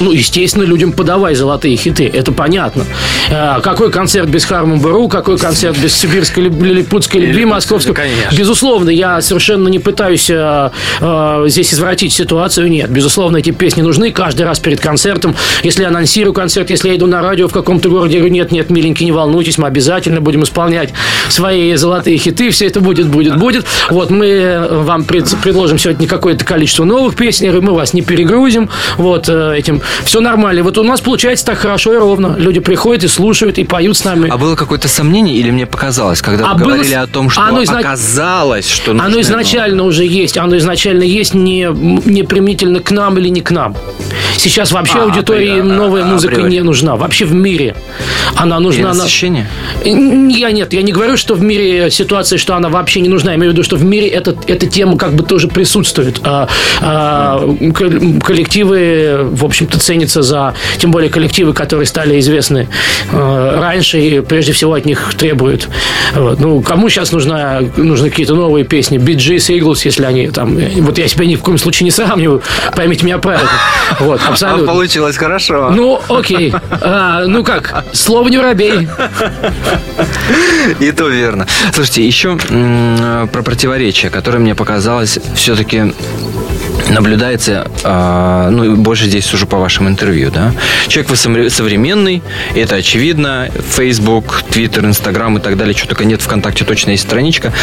Ну, 0.07 0.13
естественно, 0.13 0.63
людям 0.63 0.93
подавай 0.93 1.35
золотые 1.35 1.75
хиты, 1.75 2.09
это 2.13 2.31
понятно. 2.31 2.85
А, 3.29 3.59
Какой 3.59 3.91
концерт 3.91 4.29
без 4.29 4.45
Хармон 4.45 4.79
Бару, 4.79 5.09
какой 5.09 5.37
концерт 5.37 5.77
без 5.77 5.93
сибирской 5.93 6.43
лилипутской 6.43 7.19
любви, 7.19 7.43
московской. 7.43 7.93
конечно. 7.93 8.33
Безусловно, 8.33 8.89
я 8.89 9.19
совершенно 9.19 9.67
не 9.67 9.79
пытаюсь 9.79 10.29
а, 10.31 10.71
а, 11.01 11.43
здесь 11.49 11.73
извратить 11.73 12.13
ситуацию, 12.13 12.69
нет. 12.69 12.89
Безусловно, 12.89 13.35
эти 13.35 13.49
песни 13.51 13.81
нужны 13.81 14.11
каждый 14.13 14.43
раз 14.43 14.59
перед 14.59 14.79
концертом. 14.79 15.35
Если 15.61 15.81
я 15.81 15.89
анонсирую 15.89 16.33
концерт, 16.33 16.69
если 16.69 16.87
я 16.87 16.95
иду 16.95 17.05
на 17.05 17.21
радио 17.21 17.49
в 17.49 17.51
каком-то 17.51 17.89
городе, 17.89 18.13
я 18.13 18.19
говорю, 18.21 18.33
нет, 18.33 18.53
нет, 18.53 18.69
миленький, 18.69 19.03
не 19.03 19.11
волнуйтесь, 19.11 19.57
мы 19.57 19.67
обязательно 19.67 20.21
будем 20.21 20.43
исполнять 20.43 20.93
свои 21.27 21.75
золотые 21.75 22.17
хиты, 22.17 22.49
все 22.51 22.67
это 22.67 22.79
будет, 22.79 23.09
будет, 23.09 23.37
будет. 23.37 23.65
Вот 23.89 24.09
мы 24.09 24.69
вам 24.71 25.03
пред- 25.03 25.35
предложим 25.43 25.77
сегодня 25.77 26.07
какое-то 26.07 26.45
количество 26.45 26.85
новых 26.85 27.17
песен, 27.17 27.59
мы 27.61 27.73
вас 27.73 27.91
не 27.93 28.03
перегрузим, 28.03 28.69
вот 28.95 29.27
э, 29.27 29.55
этим 29.57 29.81
все 30.03 30.19
нормально. 30.21 30.63
Вот 30.63 30.77
у 30.77 30.83
нас 30.83 31.01
получается 31.01 31.45
так 31.45 31.57
хорошо 31.57 31.93
и 31.93 31.97
ровно. 31.97 32.35
Люди 32.37 32.59
приходят 32.59 33.03
и 33.03 33.07
слушают, 33.07 33.57
и 33.57 33.63
поют 33.63 33.97
с 33.97 34.03
нами. 34.05 34.29
А 34.29 34.37
было 34.37 34.55
какое-то 34.55 34.87
сомнение 34.87 35.35
или 35.35 35.51
мне 35.51 35.65
показалось, 35.65 36.21
когда 36.21 36.49
А 36.49 36.53
вы 36.53 36.65
было 36.65 36.73
говорили 36.73 36.93
о 36.93 37.07
том, 37.07 37.29
что 37.29 37.41
оно 37.41 37.61
изна- 37.63 37.79
оказалось, 37.79 38.69
что 38.69 38.91
Оно 38.91 39.03
нужно 39.05 39.21
изначально 39.21 39.83
уже 39.83 40.05
есть. 40.05 40.37
Оно 40.37 40.57
изначально 40.57 41.03
есть 41.03 41.33
не, 41.33 41.67
не 41.73 42.23
применительно 42.23 42.79
к 42.79 42.91
нам 42.91 43.17
или 43.17 43.29
не 43.29 43.41
к 43.41 43.51
нам. 43.51 43.75
Сейчас 44.37 44.71
вообще 44.71 44.99
А, 44.99 45.03
аудитории 45.03 45.49
априори, 45.59 45.61
новая 45.75 46.03
а, 46.03 46.05
музыка 46.07 46.33
априори. 46.35 46.51
не 46.51 46.61
нужна. 46.61 46.95
Вообще 46.95 47.25
в 47.25 47.33
мире. 47.33 47.75
Она 48.35 48.59
нужна... 48.59 48.89
на- 48.89 48.93
Перенасыщение? 48.93 49.47
Я 49.83 50.51
нет, 50.51 50.73
я 50.73 50.81
не 50.81 50.91
говорю, 50.91 51.17
что 51.17 51.35
в 51.35 51.41
мире 51.41 51.89
ситуация, 51.91 52.37
что 52.37 52.55
она 52.55 52.69
вообще 52.69 53.01
не 53.01 53.09
нужна. 53.09 53.31
Я 53.31 53.37
имею 53.37 53.51
в 53.51 53.53
виду, 53.53 53.63
что 53.63 53.75
в 53.75 53.83
мире 53.83 54.07
это, 54.07 54.35
эта 54.47 54.67
тема 54.67 54.97
как 54.97 55.13
бы 55.13 55.23
тоже 55.23 55.47
присутствует. 55.47 56.19
А, 56.23 56.47
а, 56.81 57.39
кол- 57.75 58.19
коллективы, 58.23 59.19
в 59.31 59.43
общем-то, 59.45 59.76
ценятся 59.79 60.21
за... 60.21 60.53
Тем 60.77 60.91
более 60.91 61.09
коллективы, 61.09 61.53
которые 61.53 61.85
стали 61.85 62.19
известны 62.19 62.67
э, 63.11 63.59
раньше 63.59 63.99
и 63.99 64.21
прежде 64.21 64.51
всего 64.53 64.73
от 64.73 64.85
них 64.85 65.13
требуют. 65.15 65.69
Вот. 66.13 66.39
Ну, 66.39 66.61
кому 66.61 66.89
сейчас 66.89 67.11
нужна, 67.11 67.61
нужны 67.77 68.09
какие-то 68.09 68.35
новые 68.35 68.65
песни? 68.65 68.97
Gees, 68.99 69.49
Eagles, 69.49 69.81
если 69.83 70.05
они 70.05 70.27
там... 70.29 70.57
Вот 70.81 70.97
я 70.97 71.07
себя 71.07 71.25
ни 71.25 71.35
в 71.35 71.41
коем 71.41 71.57
случае 71.57 71.85
не 71.85 71.91
сравниваю. 71.91 72.41
Поймите 72.75 73.05
меня 73.05 73.17
правильно. 73.17 73.49
Вот, 73.99 74.21
А 74.25 74.29
абсолютно. 74.29 74.67
получилось 74.67 75.17
хорошо. 75.17 75.71
Ну, 75.71 76.01
окей. 76.09 76.53
А, 76.81 77.25
ну 77.25 77.43
как, 77.43 77.85
слово 77.93 78.29
не 78.29 78.37
воробей. 78.37 78.87
И 80.79 80.91
то 80.91 81.07
верно. 81.07 81.47
Слушайте, 81.73 82.05
еще 82.05 82.37
про 83.31 83.43
противоречие, 83.43 84.11
которое 84.11 84.39
мне 84.39 84.55
показалось 84.55 85.19
все-таки 85.35 85.93
наблюдается, 86.89 87.69
а, 87.83 88.49
ну, 88.49 88.75
больше 88.75 89.05
здесь 89.05 89.25
сужу 89.25 89.47
по 89.47 89.57
вашим 89.57 89.87
интервью, 89.87 90.31
да? 90.31 90.53
Человек 90.87 91.09
вы 91.09 91.15
совре- 91.15 91.49
современный, 91.49 92.21
это 92.55 92.75
очевидно, 92.75 93.49
Facebook, 93.75 94.43
Twitter, 94.49 94.85
Instagram 94.85 95.37
и 95.37 95.41
так 95.41 95.57
далее, 95.57 95.75
что 95.75 95.87
только 95.87 96.05
нет 96.05 96.21
ВКонтакте, 96.21 96.65
точно 96.65 96.91
есть 96.91 97.03
страничка. 97.03 97.53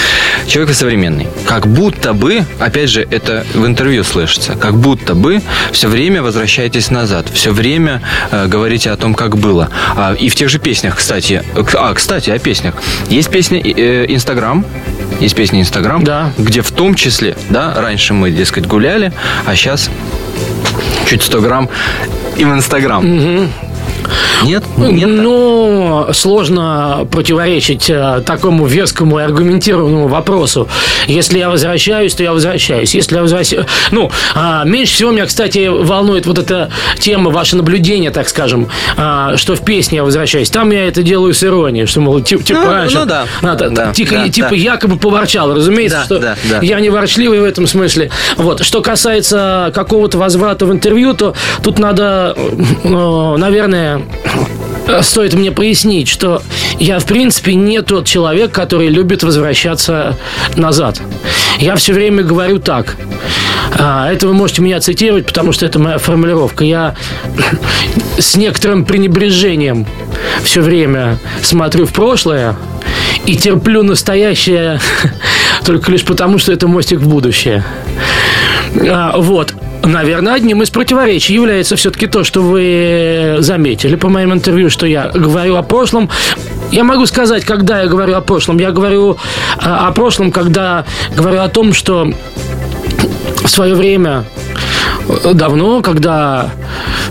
Человек 0.47 0.69
вы 0.71 0.75
современный. 0.75 1.27
Как 1.47 1.67
будто 1.67 2.13
бы, 2.13 2.45
опять 2.59 2.91
же, 2.91 3.07
это 3.11 3.47
в 3.55 3.67
интервью 3.67 4.05
слышится, 4.05 4.55
как 4.55 4.75
будто 4.77 5.15
бы 5.15 5.43
все 5.73 5.89
время 5.89 6.23
возвращаетесь 6.23 6.91
назад, 6.91 7.27
все 7.33 7.53
время 7.53 8.03
э, 8.31 8.47
говорите 8.47 8.91
о 8.91 8.97
том, 8.97 9.15
как 9.15 9.37
было. 9.37 9.71
А, 9.97 10.15
и 10.15 10.29
в 10.29 10.35
тех 10.35 10.49
же 10.49 10.59
песнях, 10.59 10.97
кстати, 10.97 11.43
а, 11.75 11.95
кстати, 11.95 12.31
о 12.31 12.39
песнях. 12.39 12.75
Есть 13.09 13.31
песня 13.31 13.61
э, 13.61 14.07
Есть 15.25 15.37
песня 15.37 15.63
Инстаграм, 15.63 16.05
Да. 16.05 16.33
где 16.37 16.61
в 16.61 16.71
том 16.71 16.95
числе, 16.95 17.35
да, 17.49 17.73
раньше 17.75 18.13
мы, 18.13 18.31
дескать, 18.31 18.67
гуляли, 18.67 19.11
а 19.47 19.57
сейчас 19.57 19.89
чуть 21.09 21.23
100 21.23 21.41
грамм 21.41 21.71
и 22.37 22.45
в 22.45 22.53
Инстаграм. 22.53 23.03
Нет? 24.45 24.65
Нет? 24.77 25.09
Ну, 25.09 26.07
сложно 26.13 27.07
противоречить 27.11 27.89
э, 27.89 28.23
такому 28.27 28.67
вескому 28.67 29.19
и 29.19 29.23
аргументированному 29.23 30.09
вопросу. 30.09 30.69
Если 31.07 31.39
я 31.39 31.51
возвращаюсь, 31.51 32.15
то 32.15 32.23
я 32.23 32.33
возвращаюсь. 32.33 32.95
Если 32.95 33.17
я 33.17 33.23
возвращаюсь... 33.23 33.67
Ну, 33.91 34.11
а, 34.35 34.65
меньше 34.65 34.95
всего 34.95 35.11
меня, 35.13 35.27
кстати, 35.27 35.69
волнует 35.69 36.27
вот 36.27 36.39
эта 36.39 36.71
тема, 36.99 37.31
ваше 37.31 37.57
наблюдение, 37.57 38.11
так 38.11 38.29
скажем, 38.29 38.69
а, 38.97 39.37
что 39.37 39.55
в 39.57 39.65
песне 39.65 39.97
я 39.97 40.05
возвращаюсь. 40.05 40.51
Там 40.51 40.71
я 40.71 40.87
это 40.89 41.03
делаю 41.03 41.35
с 41.35 41.43
иронией, 41.45 41.87
что, 41.87 42.01
мол, 42.01 42.21
ти- 42.21 42.39
типа 42.39 42.61
Ну, 42.61 42.71
раньше... 42.71 42.99
ну 42.99 43.07
да. 43.07 43.25
а, 43.43 43.55
Да, 43.55 43.93
типа, 43.93 44.15
да, 44.15 44.29
типа 44.29 44.51
да. 44.51 44.57
якобы 44.57 44.97
поворчал. 44.97 45.55
Разумеется, 45.55 45.99
Да, 45.99 46.05
что 46.05 46.19
да, 46.19 46.37
да. 46.51 46.59
я 46.63 46.81
не 46.81 46.91
ворчливый 46.91 47.41
в 47.41 47.45
этом 47.45 47.67
смысле. 47.67 48.11
Вот. 48.37 48.63
Что 48.65 48.83
касается 48.83 49.71
какого-то 49.75 50.19
возврата 50.19 50.67
в 50.67 50.73
интервью, 50.73 51.15
то 51.15 51.35
тут 51.63 51.79
надо, 51.79 52.35
э, 52.37 53.35
наверное, 53.39 54.03
стоит 55.03 55.35
мне 55.35 55.51
прояснить, 55.51 56.09
что 56.09 56.43
я, 56.79 56.99
в 56.99 57.05
принципе, 57.05 57.55
не 57.55 57.83
тот 57.83 58.07
человек, 58.07 58.53
который 58.53 58.89
любит 58.89 59.23
возвращаться 59.23 60.17
назад. 60.57 61.01
Я 61.59 61.77
все 61.77 61.93
время 61.93 62.23
говорю 62.23 62.59
так. 62.59 62.97
А, 63.79 64.11
это 64.11 64.29
вы 64.29 64.35
можете 64.35 64.63
меня 64.63 64.81
цитировать, 64.81 65.27
потому 65.27 65.53
что 65.53 65.67
это 65.67 65.79
моя 65.79 65.99
формулировка. 65.99 66.65
Я 66.65 66.95
с 68.19 68.37
некоторым 68.37 68.85
пренебрежением 68.85 69.87
все 70.43 70.61
время 70.61 71.19
смотрю 71.43 71.87
в 71.87 71.93
прошлое 71.93 72.57
и 73.27 73.37
терплю 73.37 73.83
настоящее 73.83 74.81
только 75.65 75.91
лишь 75.91 76.05
потому, 76.05 76.39
что 76.39 76.53
это 76.53 76.69
мостик 76.69 77.01
в 77.01 77.09
будущее. 77.09 77.65
А, 78.89 79.17
вот. 79.17 79.55
Наверное, 79.85 80.35
одним 80.35 80.63
из 80.63 80.71
противоречий 80.71 81.35
является 81.35 81.77
все-таки 81.77 82.07
то, 82.07 82.25
что 82.25 82.43
вы 82.43 83.37
заметили 83.41 83.97
по 83.97 84.09
моим 84.09 84.33
интервью, 84.33 84.71
что 84.71 84.87
я 84.87 85.09
говорю 85.09 85.57
о 85.57 85.63
прошлом, 85.63 86.09
Я 86.71 86.85
могу 86.85 87.07
сказать, 87.07 87.45
когда 87.45 87.83
я 87.83 87.89
говорю 87.89 88.17
о 88.17 88.21
прошлом. 88.21 88.59
Я 88.59 88.73
говорю 88.73 89.13
э, 89.13 89.17
о 89.63 89.93
прошлом, 89.93 90.33
когда 90.33 90.85
говорю 91.17 91.41
о 91.41 91.49
том, 91.49 91.73
что 91.73 92.11
в 93.45 93.49
свое 93.49 93.75
время, 93.75 94.25
э, 95.09 95.35
давно, 95.35 95.83
когда 95.83 96.51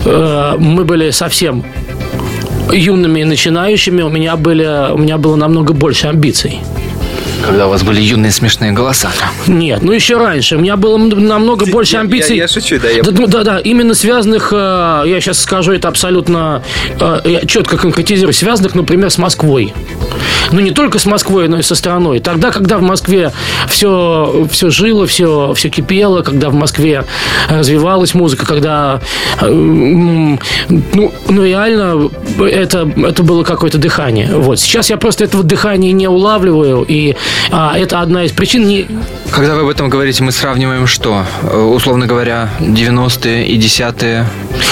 э, 0.04 0.56
мы 0.58 0.84
были 0.84 1.12
совсем 1.12 1.64
юными 2.72 3.22
и 3.22 3.24
начинающими, 3.24 4.02
у 4.02 4.10
меня, 4.10 4.36
были, 4.36 4.92
у 4.92 4.98
меня 4.98 5.18
было 5.18 5.36
намного 5.36 5.74
больше 5.74 6.08
амбиций. 6.08 6.60
Когда 7.46 7.68
у 7.68 7.70
вас 7.70 7.84
были 7.84 8.00
юные 8.02 8.32
смешные 8.32 8.72
голоса. 8.72 9.12
Нет, 9.48 9.82
ну 9.82 9.92
еще 9.92 10.18
раньше. 10.18 10.56
У 10.56 10.60
меня 10.60 10.78
было 10.78 10.98
намного 10.98 11.66
больше 11.66 11.96
я- 11.96 12.02
амбиций. 12.02 12.38
я 12.38 12.48
шучу, 12.48 12.80
да, 12.80 12.90
я- 12.90 13.04
Да, 13.04 13.12
ну, 13.12 13.28
да, 13.28 13.44
да, 13.44 13.60
именно 13.60 13.94
связанных, 13.94 14.50
э, 14.54 15.04
я 15.06 15.20
сейчас 15.20 15.40
скажу 15.42 15.74
это 15.74 15.88
абсолютно, 15.90 16.64
э, 17.00 17.20
я 17.26 17.42
четко 17.46 17.78
конкретизирую, 17.78 18.34
связанных, 18.34 18.76
например, 18.76 19.10
с 19.10 19.18
Москвой. 19.18 19.74
Ну, 20.52 20.60
не 20.62 20.72
только 20.72 21.00
с 21.00 21.06
Москвой, 21.06 21.48
но 21.48 21.58
и 21.58 21.62
со 21.64 21.76
страной. 21.76 22.20
Тогда, 22.20 22.52
когда 22.52 22.78
в 22.78 22.82
Москве 22.82 23.32
все, 23.68 24.48
все 24.52 24.70
жило, 24.70 25.06
все, 25.08 25.54
все 25.56 25.70
кипело, 25.70 26.22
когда 26.22 26.50
в 26.50 26.54
Москве 26.54 27.04
развивалась 27.50 28.14
музыка, 28.14 28.46
когда, 28.46 29.02
э, 29.42 29.50
ну, 29.50 30.40
ну, 31.30 31.44
реально, 31.44 32.10
это, 32.40 32.90
это 33.06 33.24
было 33.24 33.44
какое-то 33.44 33.78
дыхание. 33.78 34.30
Вот. 34.34 34.60
Сейчас 34.60 34.90
я 34.90 34.98
просто 34.98 35.24
этого 35.26 35.44
дыхания 35.44 35.92
не 35.92 36.08
улавливаю, 36.08 36.86
и 36.88 37.16
а, 37.52 37.78
это 37.78 38.02
одна 38.02 38.24
из 38.26 38.32
причин. 38.32 38.68
Не, 38.68 38.88
Когда 39.32 39.56
вы 39.56 39.62
об 39.62 39.68
этом 39.68 39.90
говорите, 39.90 40.24
мы 40.24 40.32
сравниваем 40.32 40.88
что? 40.88 41.26
Э, 41.44 41.62
Условно 41.62 42.08
говоря, 42.08 42.50
90-е 42.60 43.48
и 43.48 43.58
10-е. 43.60 44.26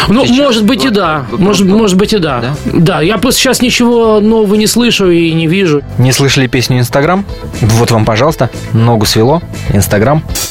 Ну, 0.07 0.25
Сейчас 0.25 0.37
может 0.37 0.65
быть 0.65 0.85
и 0.85 0.89
да. 0.89 1.25
Может, 1.31 1.67
может 1.67 1.97
быть 1.97 2.13
и 2.13 2.17
да. 2.17 2.41
Да? 2.41 2.55
да. 2.73 3.01
я 3.01 3.17
просто 3.17 3.39
сейчас 3.39 3.61
ничего 3.61 4.19
нового 4.19 4.55
не 4.55 4.67
слышу 4.67 5.09
и 5.09 5.31
не 5.33 5.47
вижу. 5.47 5.81
Не 5.97 6.11
слышали 6.11 6.47
песню 6.47 6.79
Инстаграм? 6.79 7.25
Вот 7.61 7.91
вам, 7.91 8.05
пожалуйста. 8.05 8.49
Ногу 8.73 9.05
свело. 9.05 9.41
Инстаграм. 9.73 10.23
Раньше 10.23 10.50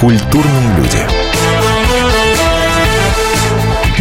Культурные 0.00 0.76
люди. 0.76 0.98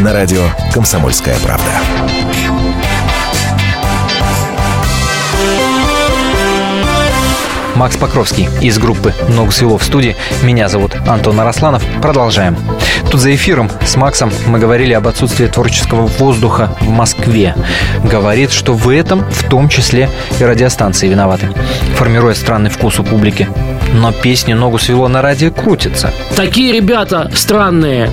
На 0.01 0.11
радио 0.11 0.43
«Комсомольская 0.73 1.37
правда». 1.39 1.71
Макс 7.75 7.95
Покровский 7.95 8.49
из 8.61 8.77
группы 8.77 9.13
«Ногу 9.29 9.51
свело» 9.51 9.77
в 9.77 9.83
студии. 9.83 10.17
Меня 10.43 10.67
зовут 10.67 10.95
Антон 11.07 11.39
Арасланов. 11.39 11.83
Продолжаем. 12.01 12.57
Тут 13.09 13.21
за 13.21 13.33
эфиром 13.33 13.71
с 13.85 13.95
Максом 13.95 14.31
мы 14.47 14.59
говорили 14.59 14.93
об 14.93 15.07
отсутствии 15.07 15.47
творческого 15.47 16.07
воздуха 16.07 16.75
в 16.81 16.89
Москве. 16.89 17.55
Говорит, 18.03 18.51
что 18.51 18.73
в 18.73 18.89
этом 18.89 19.23
в 19.29 19.47
том 19.49 19.69
числе 19.69 20.09
и 20.39 20.43
радиостанции 20.43 21.07
виноваты, 21.07 21.49
формируя 21.95 22.33
странный 22.33 22.69
вкус 22.69 22.99
у 22.99 23.03
публики. 23.03 23.47
Но 23.95 24.11
песни 24.11 24.53
«Ногу 24.53 24.77
свело» 24.77 25.07
на 25.07 25.21
радио 25.21 25.51
крутятся. 25.51 26.11
Такие 26.35 26.73
ребята 26.73 27.31
странные, 27.33 28.11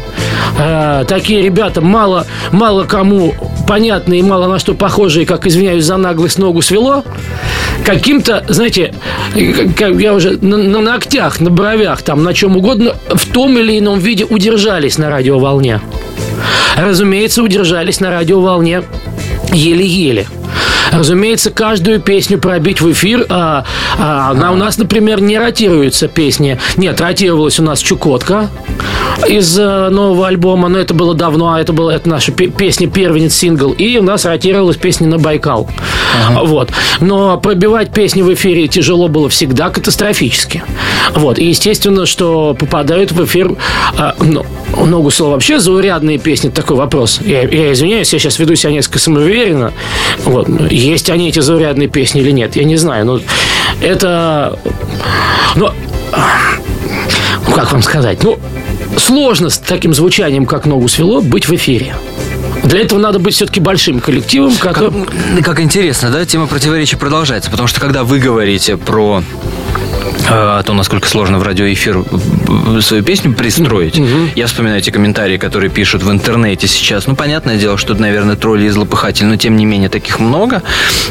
э, 0.58 1.04
такие 1.08 1.42
ребята 1.42 1.80
мало, 1.80 2.24
мало 2.52 2.84
кому 2.84 3.34
понятные 3.66 4.20
и 4.20 4.22
мало 4.22 4.46
на 4.46 4.60
что 4.60 4.74
похожие, 4.74 5.26
как, 5.26 5.44
извиняюсь 5.46 5.84
за 5.84 5.96
наглость, 5.96 6.38
ногу 6.38 6.62
свело, 6.62 7.04
каким-то, 7.84 8.44
знаете, 8.48 8.94
как 9.76 9.96
я 9.96 10.14
уже 10.14 10.38
на, 10.40 10.56
на 10.56 10.80
ногтях, 10.80 11.40
на 11.40 11.50
бровях, 11.50 12.02
там, 12.02 12.22
на 12.22 12.32
чем 12.32 12.56
угодно, 12.56 12.94
в 13.08 13.32
том 13.32 13.58
или 13.58 13.78
ином 13.78 13.98
виде 13.98 14.24
удержались 14.24 14.98
на 14.98 15.10
радиоволне. 15.10 15.80
Разумеется, 16.76 17.42
удержались 17.42 17.98
на 17.98 18.10
радиоволне 18.10 18.84
еле-еле. 19.52 20.28
Разумеется, 20.92 21.50
каждую 21.50 22.00
песню 22.00 22.38
пробить 22.38 22.80
в 22.80 22.90
эфир. 22.92 23.26
А, 23.28 23.64
а, 23.98 24.30
она 24.30 24.52
у 24.52 24.56
нас, 24.56 24.78
например, 24.78 25.20
не 25.20 25.38
ротируется 25.38 26.08
песни. 26.08 26.58
Нет, 26.76 27.00
ротировалась 27.00 27.58
у 27.58 27.62
нас 27.62 27.80
Чукотка 27.80 28.48
из 29.28 29.58
э, 29.58 29.88
нового 29.88 30.28
альбома, 30.28 30.68
но 30.68 30.78
это 30.78 30.94
было 30.94 31.14
давно, 31.14 31.52
а 31.52 31.60
это 31.60 31.72
была 31.72 31.94
это 31.94 32.08
наша 32.08 32.32
пе- 32.32 32.48
песня 32.48 32.88
первенец 32.88 33.34
сингл, 33.34 33.72
и 33.72 33.98
у 33.98 34.02
нас 34.02 34.24
ротировалась 34.24 34.76
песня 34.76 35.06
на 35.06 35.18
Байкал. 35.18 35.68
Вот. 36.42 36.70
Но 37.00 37.38
пробивать 37.38 37.92
песни 37.92 38.22
в 38.22 38.32
эфире 38.34 38.68
тяжело 38.68 39.08
было 39.08 39.28
всегда 39.28 39.70
катастрофически. 39.70 40.62
Вот. 41.14 41.38
И 41.38 41.46
естественно, 41.46 42.06
что 42.06 42.54
попадают 42.58 43.12
в 43.12 43.24
эфир 43.24 43.56
а, 43.96 44.14
ну, 44.20 44.44
ногу 44.86 45.10
слова 45.10 45.32
вообще 45.32 45.58
заурядные 45.58 46.18
песни, 46.18 46.50
такой 46.50 46.76
вопрос. 46.76 47.20
Я, 47.24 47.42
я 47.42 47.72
извиняюсь, 47.72 48.12
я 48.12 48.18
сейчас 48.18 48.38
веду 48.38 48.54
себя 48.54 48.72
несколько 48.72 48.98
самоуверенно. 48.98 49.72
Вот. 50.24 50.48
Есть 50.82 51.10
они 51.10 51.28
эти 51.28 51.38
заурядные 51.38 51.88
песни 51.88 52.20
или 52.20 52.32
нет, 52.32 52.56
я 52.56 52.64
не 52.64 52.76
знаю. 52.76 53.06
Но 53.06 53.20
это... 53.80 54.58
Ну, 55.54 55.70
ну, 57.46 57.52
как 57.54 57.70
вам 57.72 57.82
сказать? 57.82 58.24
Ну, 58.24 58.38
сложно 58.96 59.48
с 59.48 59.58
таким 59.58 59.94
звучанием, 59.94 60.44
как 60.44 60.66
ногу 60.66 60.88
свело, 60.88 61.20
быть 61.20 61.46
в 61.46 61.54
эфире. 61.54 61.94
Для 62.64 62.80
этого 62.80 62.98
надо 62.98 63.20
быть 63.20 63.34
все-таки 63.34 63.60
большим 63.60 64.00
коллективом, 64.00 64.56
который... 64.56 65.04
Как, 65.36 65.44
как 65.44 65.60
интересно, 65.60 66.10
да, 66.10 66.24
тема 66.24 66.48
противоречий 66.48 66.96
продолжается, 66.96 67.50
потому 67.50 67.68
что 67.68 67.80
когда 67.80 68.02
вы 68.02 68.18
говорите 68.18 68.76
про 68.76 69.22
э, 70.28 70.62
то, 70.64 70.72
насколько 70.74 71.08
сложно 71.08 71.38
в 71.38 71.42
радиоэфир 71.42 72.04
свою 72.80 73.02
песню 73.02 73.32
пристроить. 73.34 74.00
Я 74.34 74.46
вспоминаю 74.46 74.78
эти 74.78 74.90
комментарии, 74.90 75.36
которые 75.36 75.70
пишут 75.70 76.02
в 76.02 76.10
интернете 76.10 76.66
сейчас. 76.66 77.06
Ну, 77.06 77.16
понятное 77.16 77.56
дело, 77.56 77.76
что, 77.76 77.94
наверное, 77.94 78.36
тролли 78.36 78.66
и 78.66 78.68
злопыхатели, 78.68 79.26
но, 79.26 79.36
тем 79.36 79.56
не 79.56 79.64
менее, 79.64 79.88
таких 79.88 80.20
много 80.20 80.62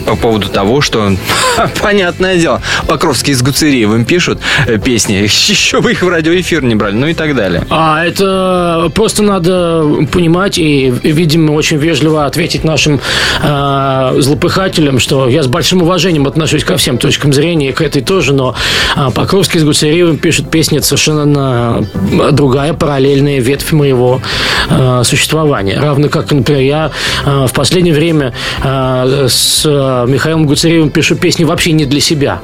по 0.05 0.15
поводу 0.15 0.49
того, 0.49 0.81
что, 0.81 1.11
понятное 1.81 2.37
дело, 2.37 2.61
Покровский 2.87 3.33
с 3.33 3.41
Гуцериевым 3.41 4.05
пишут 4.05 4.39
э, 4.67 4.77
песни, 4.77 5.13
еще 5.23 5.81
бы 5.81 5.91
их 5.91 6.01
в 6.01 6.07
радиоэфир 6.07 6.63
не 6.63 6.75
брали, 6.75 6.95
ну 6.95 7.07
и 7.07 7.13
так 7.13 7.35
далее. 7.35 7.65
А 7.69 8.03
это 8.05 8.91
просто 8.93 9.23
надо 9.23 9.83
понимать 10.11 10.57
и, 10.57 10.93
видимо, 11.03 11.51
очень 11.51 11.77
вежливо 11.77 12.25
ответить 12.25 12.63
нашим 12.63 12.99
э, 13.41 14.15
злопыхателям, 14.19 14.99
что 14.99 15.27
я 15.27 15.43
с 15.43 15.47
большим 15.47 15.81
уважением 15.81 16.27
отношусь 16.27 16.63
ко 16.63 16.77
всем 16.77 16.97
точкам 16.97 17.33
зрения, 17.33 17.73
к 17.73 17.81
этой 17.81 18.01
тоже, 18.01 18.33
но 18.33 18.55
э, 18.95 19.00
Покровский 19.09 19.59
с 19.59 19.63
Гуцериевым 19.63 20.17
пишут 20.17 20.51
песни 20.51 20.79
совершенно 20.79 21.25
на 21.25 22.31
другая 22.31 22.73
параллельная 22.73 23.39
ветвь 23.39 23.71
моего 23.71 24.21
э, 24.69 25.01
существования. 25.03 25.79
Равно 25.79 26.09
как, 26.09 26.31
например, 26.31 26.61
я 26.61 26.91
э, 27.25 27.47
в 27.47 27.53
последнее 27.53 27.93
время 27.93 28.33
э, 28.63 29.27
с 29.29 29.63
э, 29.65 30.05
Михаилом 30.07 30.45
Гуцериевым 30.45 30.89
пишу 30.89 31.15
песни 31.15 31.43
вообще 31.43 31.71
не 31.71 31.85
для 31.85 32.01
себя. 32.01 32.41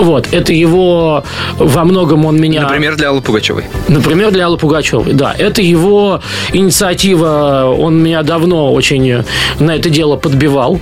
Вот, 0.00 0.28
это 0.32 0.52
его 0.52 1.24
во 1.56 1.84
многом 1.84 2.24
он 2.24 2.40
меня... 2.40 2.62
Например, 2.62 2.96
для 2.96 3.08
Аллы 3.08 3.20
Пугачевой. 3.20 3.64
Например, 3.88 4.30
для 4.30 4.46
Аллы 4.46 4.56
Пугачевой, 4.56 5.12
да. 5.12 5.34
Это 5.36 5.60
его 5.60 6.20
инициатива, 6.52 7.74
он 7.76 8.02
меня 8.02 8.22
давно 8.22 8.72
очень 8.72 9.24
на 9.58 9.74
это 9.74 9.90
дело 9.90 10.16
подбивал. 10.16 10.78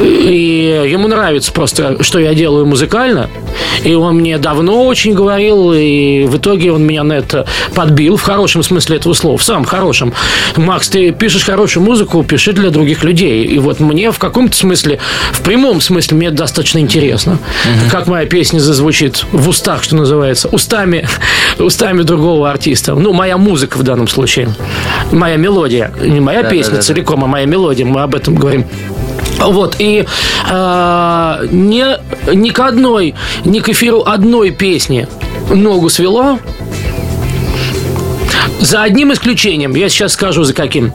И 0.00 0.86
ему 0.88 1.08
нравится 1.08 1.52
просто, 1.52 2.02
что 2.02 2.18
я 2.18 2.34
делаю 2.34 2.66
музыкально. 2.66 3.28
И 3.84 3.94
он 3.94 4.16
мне 4.16 4.38
давно 4.38 4.86
очень 4.86 5.14
говорил, 5.14 5.72
и 5.72 6.24
в 6.24 6.36
итоге 6.38 6.72
он 6.72 6.84
меня 6.84 7.04
на 7.04 7.12
это 7.12 7.46
подбил, 7.74 8.16
в 8.16 8.22
хорошем 8.22 8.62
смысле 8.62 8.96
этого 8.96 9.12
слова, 9.12 9.36
в 9.36 9.44
самом 9.44 9.64
хорошем. 9.64 10.12
Макс, 10.56 10.88
ты 10.88 11.12
пишешь 11.12 11.44
хорошую 11.44 11.84
музыку, 11.84 12.22
пиши 12.22 12.52
для 12.52 12.70
других 12.70 13.04
людей. 13.04 13.44
И 13.44 13.58
вот 13.58 13.80
мне 13.80 14.10
в 14.10 14.18
каком-то 14.18 14.56
смысле, 14.56 14.98
в 15.32 15.42
прямом 15.42 15.80
смысле, 15.80 16.16
мне 16.16 16.26
это 16.28 16.36
достаточно 16.38 16.78
интересно. 16.78 17.38
Как 17.90 18.06
моя 18.06 18.26
песня 18.36 18.58
зазвучит 18.60 19.24
в 19.32 19.48
устах, 19.48 19.82
что 19.82 19.96
называется, 19.96 20.48
устами, 20.48 21.08
устами 21.58 22.02
другого 22.02 22.50
артиста. 22.50 22.94
Ну, 22.94 23.14
моя 23.14 23.38
музыка 23.38 23.78
в 23.78 23.82
данном 23.82 24.08
случае. 24.08 24.50
Моя 25.10 25.36
мелодия. 25.36 25.90
Не 26.02 26.20
моя 26.20 26.42
Да, 26.42 26.50
песня 26.50 26.72
да, 26.72 26.76
да, 26.76 26.82
целиком, 26.82 27.24
а 27.24 27.26
моя 27.26 27.46
мелодия. 27.46 27.86
Мы 27.86 28.02
об 28.02 28.14
этом 28.14 28.34
говорим. 28.34 28.66
Вот, 29.38 29.76
и 29.78 30.04
э, 30.50 31.46
ни, 31.50 32.34
ни 32.34 32.50
к 32.50 32.60
одной, 32.60 33.14
ни 33.46 33.60
к 33.60 33.70
эфиру 33.70 34.02
одной 34.02 34.50
песни 34.50 35.08
ногу 35.48 35.88
свело. 35.88 36.38
За 38.60 38.82
одним 38.82 39.14
исключением, 39.14 39.74
я 39.74 39.88
сейчас 39.88 40.12
скажу 40.12 40.44
за 40.44 40.52
каким. 40.52 40.92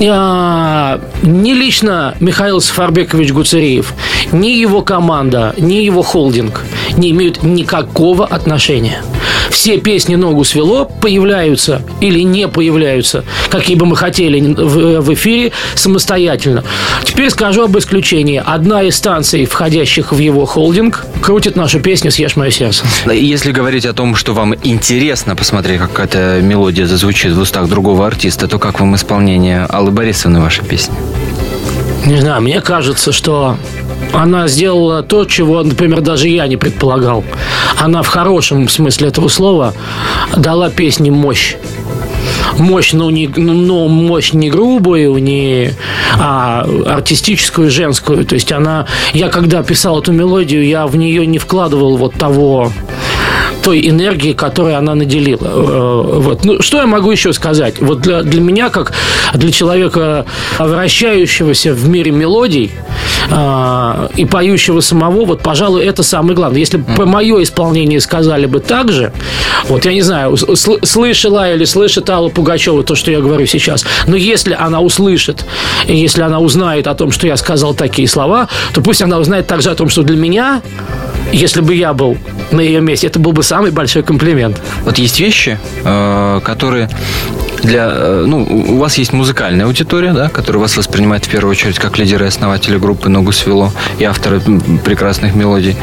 Ни 0.00 1.52
лично 1.52 2.14
Михаил 2.20 2.60
Сафарбекович 2.60 3.32
Гуцериев, 3.32 3.94
ни 4.32 4.48
его 4.48 4.82
команда, 4.82 5.54
ни 5.58 5.74
его 5.74 6.02
холдинг 6.02 6.64
не 6.96 7.10
имеют 7.10 7.42
никакого 7.42 8.26
отношения. 8.26 9.02
Все 9.50 9.78
песни 9.78 10.14
«Ногу 10.14 10.44
свело» 10.44 10.84
появляются 10.84 11.82
или 12.00 12.20
не 12.20 12.48
появляются, 12.48 13.24
какие 13.50 13.76
бы 13.76 13.86
мы 13.86 13.96
хотели, 13.96 14.40
в, 14.40 15.00
в 15.00 15.14
эфире 15.14 15.52
самостоятельно. 15.74 16.64
Теперь 17.04 17.30
скажу 17.30 17.64
об 17.64 17.76
исключении. 17.78 18.42
Одна 18.44 18.82
из 18.82 18.96
станций, 18.96 19.46
входящих 19.46 20.12
в 20.12 20.18
его 20.18 20.44
холдинг, 20.44 21.06
крутит 21.20 21.56
нашу 21.56 21.80
песню 21.80 22.10
«Съешь 22.10 22.36
мое 22.36 22.50
сердце». 22.50 22.84
Если 23.10 23.52
говорить 23.52 23.86
о 23.86 23.92
том, 23.92 24.14
что 24.14 24.34
вам 24.34 24.54
интересно 24.62 25.36
посмотреть, 25.36 25.80
как 25.80 25.98
эта 26.00 26.40
мелодия 26.42 26.86
зазвучит 26.86 27.32
в 27.32 27.40
устах 27.40 27.68
другого 27.68 28.06
артиста, 28.06 28.48
то 28.48 28.58
как 28.58 28.80
вам 28.80 28.94
исполнение 28.96 29.64
Аллы 29.64 29.90
Борисовны 29.90 30.40
вашей 30.40 30.64
песни? 30.64 30.94
Не 32.06 32.20
знаю, 32.20 32.40
мне 32.40 32.60
кажется, 32.60 33.12
что 33.12 33.56
она 34.12 34.48
сделала 34.48 35.02
то, 35.02 35.24
чего, 35.24 35.62
например, 35.62 36.00
даже 36.00 36.28
я 36.28 36.46
не 36.46 36.56
предполагал. 36.56 37.24
Она 37.78 38.02
в 38.02 38.08
хорошем 38.08 38.68
смысле 38.68 39.08
этого 39.08 39.28
слова 39.28 39.74
дала 40.36 40.70
песне 40.70 41.10
мощь. 41.10 41.56
Мощь, 42.58 42.92
ну, 42.92 43.10
не, 43.10 43.28
ну, 43.28 43.52
но 43.52 43.88
мощь 43.88 44.32
не 44.32 44.50
грубую, 44.50 45.16
не 45.18 45.72
а 46.18 46.66
артистическую, 46.86 47.70
женскую. 47.70 48.24
То 48.24 48.34
есть 48.34 48.50
она... 48.52 48.86
Я 49.12 49.28
когда 49.28 49.62
писал 49.62 50.00
эту 50.00 50.12
мелодию, 50.12 50.66
я 50.66 50.86
в 50.86 50.96
нее 50.96 51.26
не 51.26 51.38
вкладывал 51.38 51.96
вот 51.96 52.14
того 52.14 52.72
той 53.68 53.86
энергии, 53.86 54.32
которой 54.32 54.76
она 54.76 54.94
наделила. 54.94 55.46
Э, 55.46 56.20
Вот. 56.20 56.44
Ну, 56.44 56.62
что 56.62 56.78
я 56.78 56.86
могу 56.86 57.10
еще 57.10 57.34
сказать? 57.34 57.74
Вот 57.80 58.00
для, 58.00 58.22
для 58.22 58.40
меня, 58.40 58.70
как 58.70 58.92
для 59.34 59.52
человека, 59.52 60.24
вращающегося 60.58 61.74
в 61.74 61.86
мире 61.86 62.10
мелодий 62.10 62.70
а, 63.30 64.08
и 64.16 64.24
поющего 64.24 64.80
самого, 64.80 65.26
вот, 65.26 65.42
пожалуй, 65.42 65.84
это 65.84 66.02
самое 66.02 66.34
главное. 66.34 66.60
Если 66.60 66.78
бы 66.78 67.04
мое 67.04 67.42
исполнение 67.42 68.00
сказали 68.00 68.46
бы 68.46 68.60
так 68.60 68.90
же, 68.90 69.12
вот 69.68 69.84
я 69.84 69.92
не 69.92 70.02
знаю, 70.02 70.32
сл- 70.32 70.86
слышала 70.86 71.52
или 71.52 71.66
слышит 71.66 72.08
Алла 72.08 72.30
Пугачева 72.30 72.82
то, 72.82 72.94
что 72.94 73.10
я 73.10 73.20
говорю 73.20 73.44
сейчас, 73.46 73.84
но 74.06 74.16
если 74.16 74.56
она 74.58 74.80
услышит, 74.80 75.44
если 75.86 76.22
она 76.22 76.38
узнает 76.38 76.86
о 76.86 76.94
том, 76.94 77.10
что 77.10 77.26
я 77.26 77.36
сказал 77.36 77.74
такие 77.74 78.08
слова, 78.08 78.48
то 78.72 78.80
пусть 78.80 79.02
она 79.02 79.18
узнает 79.18 79.46
также 79.46 79.70
о 79.70 79.74
том, 79.74 79.90
что 79.90 80.02
для 80.02 80.16
меня 80.16 80.62
если 81.32 81.60
бы 81.60 81.74
я 81.74 81.92
был 81.92 82.16
на 82.52 82.60
ее 82.60 82.80
месте, 82.80 83.06
это 83.06 83.18
был 83.18 83.32
бы 83.32 83.42
самый 83.42 83.57
большой 83.72 84.02
комплимент. 84.02 84.60
Вот 84.84 84.98
есть 84.98 85.20
вещи, 85.20 85.58
э, 85.84 86.40
которые 86.44 86.88
для, 87.62 87.88
э, 87.90 88.24
ну, 88.26 88.42
у 88.42 88.76
вас 88.78 88.98
есть 88.98 89.12
музыкальная 89.12 89.66
аудитория, 89.66 90.12
да, 90.12 90.28
которая 90.28 90.62
вас 90.62 90.76
воспринимает 90.76 91.24
в 91.26 91.28
первую 91.28 91.50
очередь 91.50 91.78
как 91.78 91.98
лидеры 91.98 92.24
и 92.24 92.28
основатели 92.28 92.78
группы 92.78 93.08
«Ногу 93.08 93.32
свело» 93.32 93.72
и 93.98 94.04
авторы 94.04 94.40
прекрасных 94.84 95.34
мелодий. 95.34 95.76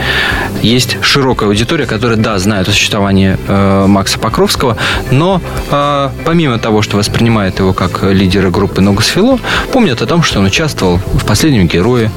Есть 0.62 0.98
широкая 1.02 1.50
аудитория, 1.50 1.86
которая, 1.86 2.18
да, 2.18 2.38
знает 2.40 2.68
о 2.68 2.72
существовании 2.72 3.38
э, 3.48 3.86
Макса 3.88 4.20
Покровского, 4.20 4.78
но 5.12 5.42
э, 5.72 6.10
помимо 6.26 6.60
того, 6.60 6.82
что 6.82 6.98
воспринимает 6.98 7.60
его 7.60 7.74
как 7.74 8.04
лидера 8.04 8.50
группы 8.50 8.82
«Ногу 8.82 9.02
свело», 9.02 9.40
помнят 9.72 10.02
о 10.02 10.06
том, 10.06 10.24
что 10.24 10.40
он 10.40 10.46
участвовал 10.46 10.98
в 10.98 11.26
«Последнем 11.26 11.68
герое», 11.68 12.12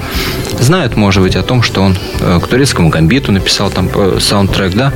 знают, 0.61 0.97
может 0.97 1.23
быть, 1.23 1.37
о 1.37 1.43
том, 1.43 1.63
что 1.63 1.83
он 1.83 1.97
э, 2.21 2.41
к 2.43 2.47
турецкому 2.47 2.89
гамбиту 2.89 3.33
написал 3.33 3.71
там 3.71 3.89
э, 3.95 4.19
саундтрек, 4.21 4.75
да, 4.75 4.93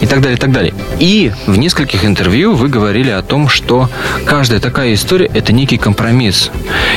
и 0.00 0.06
так 0.06 0.20
далее, 0.20 0.36
и 0.36 0.40
так 0.40 0.52
далее. 0.52 0.74
И 0.98 1.32
в 1.46 1.56
нескольких 1.58 2.04
интервью 2.04 2.54
вы 2.54 2.68
говорили 2.68 3.10
о 3.10 3.22
том, 3.22 3.48
что 3.48 3.87
каждая 4.26 4.60
такая 4.60 4.94
история– 4.94 5.30
это 5.34 5.52
некий 5.52 5.78
компромисс. 5.78 6.50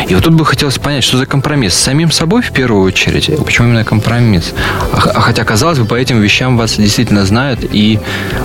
И 0.07 0.15
вот 0.15 0.23
тут 0.23 0.33
бы 0.33 0.45
хотелось 0.45 0.77
понять, 0.77 1.03
что 1.03 1.17
за 1.17 1.25
компромисс? 1.25 1.73
С 1.73 1.79
самим 1.79 2.11
собой 2.11 2.41
в 2.41 2.51
первую 2.51 2.83
очередь? 2.83 3.29
Почему 3.45 3.67
именно 3.67 3.83
компромисс? 3.83 4.53
А, 4.91 4.99
хотя, 5.21 5.43
казалось 5.43 5.79
бы, 5.79 5.85
по 5.85 5.95
этим 5.95 6.21
вещам 6.21 6.57
вас 6.57 6.77
действительно 6.77 7.25
знают, 7.25 7.59
и 7.71 7.99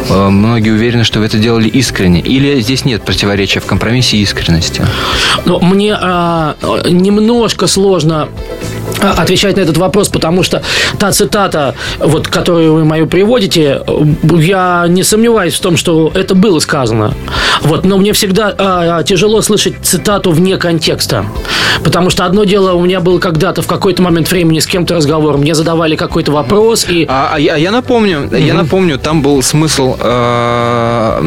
э, 0.09 0.29
многие 0.29 0.71
уверены, 0.71 1.05
что 1.05 1.21
вы 1.21 1.27
это 1.27 1.39
делали 1.39 1.69
искренне. 1.69 2.21
Или 2.21 2.61
здесь 2.61 2.85
нет 2.85 3.03
противоречия 3.03 3.61
в 3.61 3.67
компромиссе 3.67 4.19
и 4.19 4.23
искренности? 4.23 4.83
Ну, 5.45 5.61
мне 5.61 5.97
э, 6.01 6.55
немножко 6.91 7.67
сложно 7.67 8.29
отвечать 9.01 9.57
на 9.57 9.61
этот 9.61 9.77
вопрос, 9.77 10.09
потому 10.09 10.43
что 10.43 10.63
та 10.99 11.13
цитата, 11.13 11.75
вот, 11.99 12.29
которую 12.29 12.75
вы 12.75 12.85
мою 12.85 13.07
приводите, 13.07 13.83
я 14.23 14.87
не 14.89 15.03
сомневаюсь 15.03 15.55
в 15.55 15.61
том, 15.61 15.77
что 15.77 16.11
это 16.15 16.35
было 16.35 16.59
сказано. 16.59 17.15
Вот, 17.63 17.85
но 17.85 17.99
мне 17.99 18.13
всегда 18.13 18.55
а, 18.57 19.03
тяжело 19.03 19.43
слышать 19.43 19.75
цитату 19.83 20.31
вне 20.31 20.57
контекста. 20.57 21.27
Потому 21.83 22.11
что 22.11 22.25
одно 22.25 22.45
дело, 22.45 22.73
у 22.73 22.85
меня 22.85 23.01
был 23.01 23.19
когда-то 23.19 23.63
в 23.63 23.67
какой-то 23.67 24.03
момент 24.03 24.31
времени 24.31 24.59
с 24.59 24.67
кем-то 24.67 24.95
разговор, 24.95 25.37
мне 25.37 25.55
задавали 25.55 25.97
какой-то 25.97 26.33
вопрос 26.33 26.87
и... 26.89 27.07
А, 27.09 27.31
а 27.35 27.41
я, 27.41 27.55
а 27.55 27.59
я 27.59 27.71
напомню, 27.71 28.27
угу. 28.27 28.37
я 28.37 28.55
напомню, 28.55 28.99
там 28.99 29.23
был 29.23 29.43
смысл... 29.43 29.97
Э, 30.01 31.21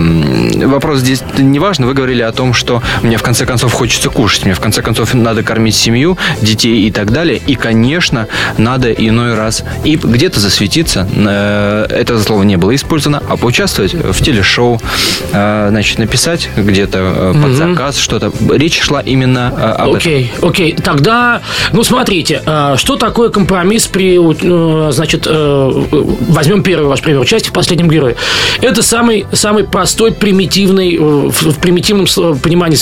вопрос 0.65 0.99
здесь 0.99 1.21
не 1.37 1.59
важно, 1.59 1.87
вы 1.87 1.93
говорили 1.93 2.21
о 2.21 2.31
том, 2.31 2.53
что 2.53 2.81
мне 3.01 3.17
в 3.17 3.23
конце 3.23 3.45
концов 3.45 3.73
хочется 3.73 4.09
кушать, 4.09 4.45
мне 4.45 4.53
в 4.53 4.59
конце 4.59 4.81
концов 4.81 5.13
надо 5.13 5.43
кормить 5.43 5.75
семью, 5.75 6.17
детей 6.41 6.87
и 6.87 6.91
так 6.91 7.11
далее. 7.11 7.41
И, 7.49 7.55
конечно, 7.55 8.27
надо 8.59 8.91
иной 8.91 9.33
раз 9.33 9.63
и 9.83 9.95
где-то 9.95 10.39
засветиться, 10.39 11.09
э, 11.11 11.87
это 11.89 12.21
слово 12.21 12.43
не 12.43 12.57
было 12.57 12.75
использовано, 12.75 13.23
а 13.27 13.37
поучаствовать 13.37 13.95
в 13.95 14.23
телешоу, 14.23 14.79
э, 15.31 15.67
значит, 15.71 15.97
написать 15.97 16.47
где-то 16.55 16.99
э, 16.99 17.41
под 17.41 17.53
заказ 17.53 17.97
что-то. 17.97 18.31
Речь 18.53 18.79
шла 18.79 19.01
именно 19.01 19.47
об 19.47 19.95
окей, 19.95 20.31
этом. 20.31 20.49
Окей, 20.49 20.73
тогда, 20.73 21.41
ну, 21.73 21.83
смотрите, 21.83 22.43
что 22.75 22.97
такое 22.97 23.29
компромисс 23.29 23.87
при, 23.87 24.19
значит, 24.91 25.25
возьмем 25.25 26.61
первый 26.61 26.85
ваш 26.85 27.01
пример, 27.01 27.19
участие 27.21 27.49
в 27.49 27.53
последнем 27.53 27.89
герое. 27.89 28.15
Это 28.61 28.83
самый, 28.83 29.25
самый 29.31 29.63
простой, 29.63 30.11
примитивный, 30.11 30.97
в 30.99 31.59
примитивном 31.59 32.05
понимании 32.37 32.77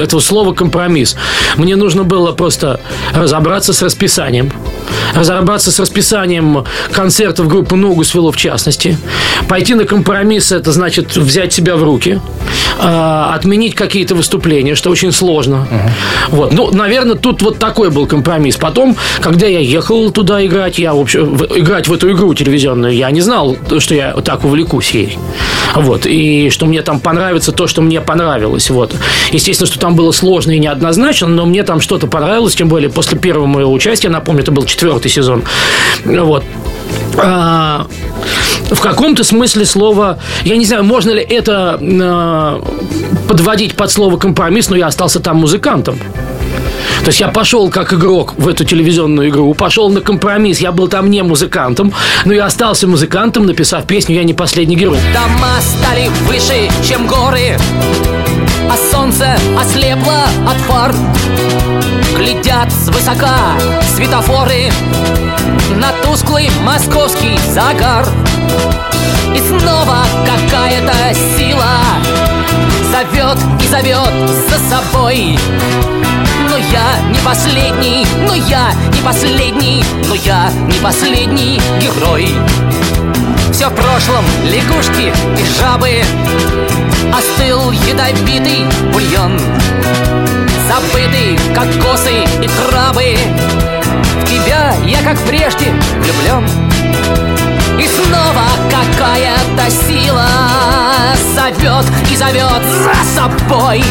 этого 0.00 0.20
слова 0.20 0.52
компромисс. 0.52 1.16
Мне 1.56 1.74
нужно 1.74 2.04
было 2.04 2.30
просто 2.30 2.78
разобраться 3.12 3.72
с 3.72 3.95
расписанием, 3.96 4.52
разобраться 5.14 5.72
с 5.72 5.80
расписанием 5.80 6.64
концертов 6.92 7.48
группы 7.48 7.76
«Ногу 7.76 8.04
свело» 8.04 8.30
в 8.30 8.36
частности. 8.36 8.98
Пойти 9.48 9.74
на 9.74 9.84
компромисс– 9.84 10.52
это 10.52 10.70
значит 10.70 11.16
взять 11.16 11.54
себя 11.54 11.76
в 11.76 11.82
руки, 11.82 12.20
а, 12.78 13.32
отменить 13.34 13.74
какие-то 13.74 14.14
выступления, 14.14 14.74
что 14.74 14.90
очень 14.90 15.12
сложно. 15.12 15.62
Угу. 15.62 16.36
Вот. 16.36 16.52
Ну, 16.52 16.70
наверное, 16.72 17.16
тут 17.16 17.40
вот 17.40 17.58
такой 17.58 17.90
был 17.90 18.06
компромисс. 18.06 18.56
Потом, 18.56 18.96
когда 19.22 19.46
я 19.46 19.60
ехал 19.60 20.10
туда 20.10 20.44
играть, 20.44 20.78
я, 20.78 20.92
в 20.92 21.00
общем, 21.00 21.36
играть 21.54 21.88
в 21.88 21.92
эту 21.94 22.12
игру 22.12 22.34
телевизионную, 22.34 22.94
я 22.94 23.10
не 23.10 23.22
знал, 23.22 23.56
что 23.78 23.94
я 23.94 24.12
так 24.12 24.44
увлекусь 24.44 24.90
ей. 24.90 25.18
Вот. 25.74 26.04
И 26.04 26.50
что 26.50 26.66
мне 26.66 26.82
там 26.82 27.00
понравится 27.00 27.52
то, 27.52 27.66
что 27.66 27.80
мне 27.80 28.02
понравилось. 28.02 28.68
Вот. 28.68 28.94
Естественно, 29.32 29.66
что 29.66 29.78
там 29.78 29.94
было 29.96 30.12
сложно 30.12 30.50
и 30.50 30.58
неоднозначно, 30.58 31.28
но 31.28 31.46
мне 31.46 31.62
там 31.62 31.80
что-то 31.80 32.06
понравилось, 32.06 32.54
тем 32.54 32.68
более 32.68 32.90
после 32.90 33.18
первого 33.18 33.46
моего 33.46 33.72
участия, 33.72 33.85
напомню, 34.10 34.42
это 34.42 34.52
был 34.52 34.64
четвертый 34.64 35.10
сезон. 35.10 35.44
Вот. 36.04 36.44
А, 37.18 37.86
в 38.70 38.80
каком-то 38.80 39.24
смысле 39.24 39.64
слова, 39.64 40.18
я 40.44 40.56
не 40.56 40.64
знаю, 40.64 40.84
можно 40.84 41.12
ли 41.12 41.22
это 41.22 41.78
э, 41.80 42.60
подводить 43.28 43.74
под 43.74 43.90
слово 43.90 44.16
компромисс, 44.16 44.68
но 44.68 44.76
я 44.76 44.86
остался 44.86 45.20
там 45.20 45.38
музыкантом. 45.38 45.98
То 47.00 47.08
есть 47.08 47.20
я 47.20 47.28
пошел 47.28 47.70
как 47.70 47.92
игрок 47.92 48.34
в 48.36 48.48
эту 48.48 48.64
телевизионную 48.64 49.28
игру, 49.28 49.54
пошел 49.54 49.88
на 49.90 50.00
компромисс, 50.00 50.58
я 50.58 50.72
был 50.72 50.88
там 50.88 51.10
не 51.10 51.22
музыкантом, 51.22 51.92
но 52.24 52.32
я 52.32 52.46
остался 52.46 52.88
музыкантом, 52.88 53.46
написав 53.46 53.86
песню 53.86 54.16
«Я 54.16 54.24
не 54.24 54.34
последний 54.34 54.76
герой». 54.76 54.98
Дома 55.12 55.54
стали 55.60 56.08
выше, 56.26 56.68
чем 56.86 57.06
горы, 57.06 57.56
а 58.68 58.76
солнце 58.90 59.36
ослепло 59.56 60.24
от 60.48 60.56
фар. 60.66 60.94
Глядят 62.16 62.72
свысока 62.72 63.58
светофоры 63.94 64.70
на 65.76 65.92
тусклый 66.02 66.50
московский 66.62 67.38
загар. 67.52 68.06
И 69.34 69.38
снова 69.38 69.98
какая-то 70.24 71.14
сила 71.36 71.78
зовет 72.90 73.38
и 73.62 73.66
зовет 73.68 74.12
за 74.48 74.58
собой. 74.68 75.38
Но 76.48 76.56
я 76.56 77.00
не 77.10 77.18
последний, 77.24 78.06
но 78.26 78.34
я 78.34 78.72
не 78.92 79.00
последний, 79.02 79.84
но 80.08 80.14
я 80.14 80.50
не 80.66 80.78
последний 80.78 81.60
герой. 81.80 82.28
Все 83.52 83.68
в 83.68 83.74
прошлом 83.74 84.24
лягушки 84.44 85.12
и 85.38 85.60
жабы 85.60 86.02
Остыл 87.16 87.70
ядовитый 87.70 88.66
бульон 88.92 89.38
крабы 93.06 93.16
В 94.20 94.24
тебя 94.24 94.74
я 94.84 95.02
как 95.02 95.18
прежде 95.26 95.72
влюблен 95.98 96.44
И 97.78 97.86
снова 97.86 98.44
какая-то 98.70 99.70
сила 99.70 100.75
Зовет 101.34 101.86
и 102.10 102.16
зовет 102.16 102.62
за 102.82 103.20
собой 103.20 103.82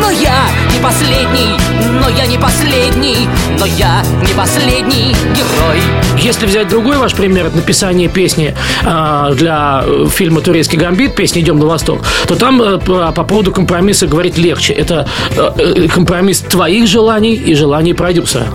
но 0.00 0.10
я 0.10 0.46
не 0.72 0.80
последний, 0.82 1.56
но 2.00 2.08
я 2.08 2.26
не 2.26 2.38
последний, 2.38 3.28
но 3.58 3.66
я 3.66 4.02
не 4.26 4.34
последний 4.34 5.14
герой. 5.34 5.80
Если 6.18 6.46
взять 6.46 6.68
другой 6.68 6.98
ваш 6.98 7.14
пример, 7.14 7.50
написание 7.54 8.08
песни 8.08 8.54
э, 8.82 9.34
для 9.34 9.84
фильма 10.10 10.40
«Турецкий 10.40 10.78
гамбит», 10.78 11.14
песни 11.14 11.40
«Идем 11.40 11.58
на 11.58 11.66
восток», 11.66 12.04
то 12.26 12.36
там 12.36 12.60
э, 12.62 12.78
по 12.78 13.24
поводу 13.24 13.52
компромисса 13.52 14.06
говорить 14.06 14.38
легче. 14.38 14.72
Это 14.72 15.08
э, 15.36 15.88
компромисс 15.88 16.40
твоих 16.40 16.86
желаний 16.86 17.34
и 17.34 17.54
желаний 17.54 17.94
продюсера. 17.94 18.46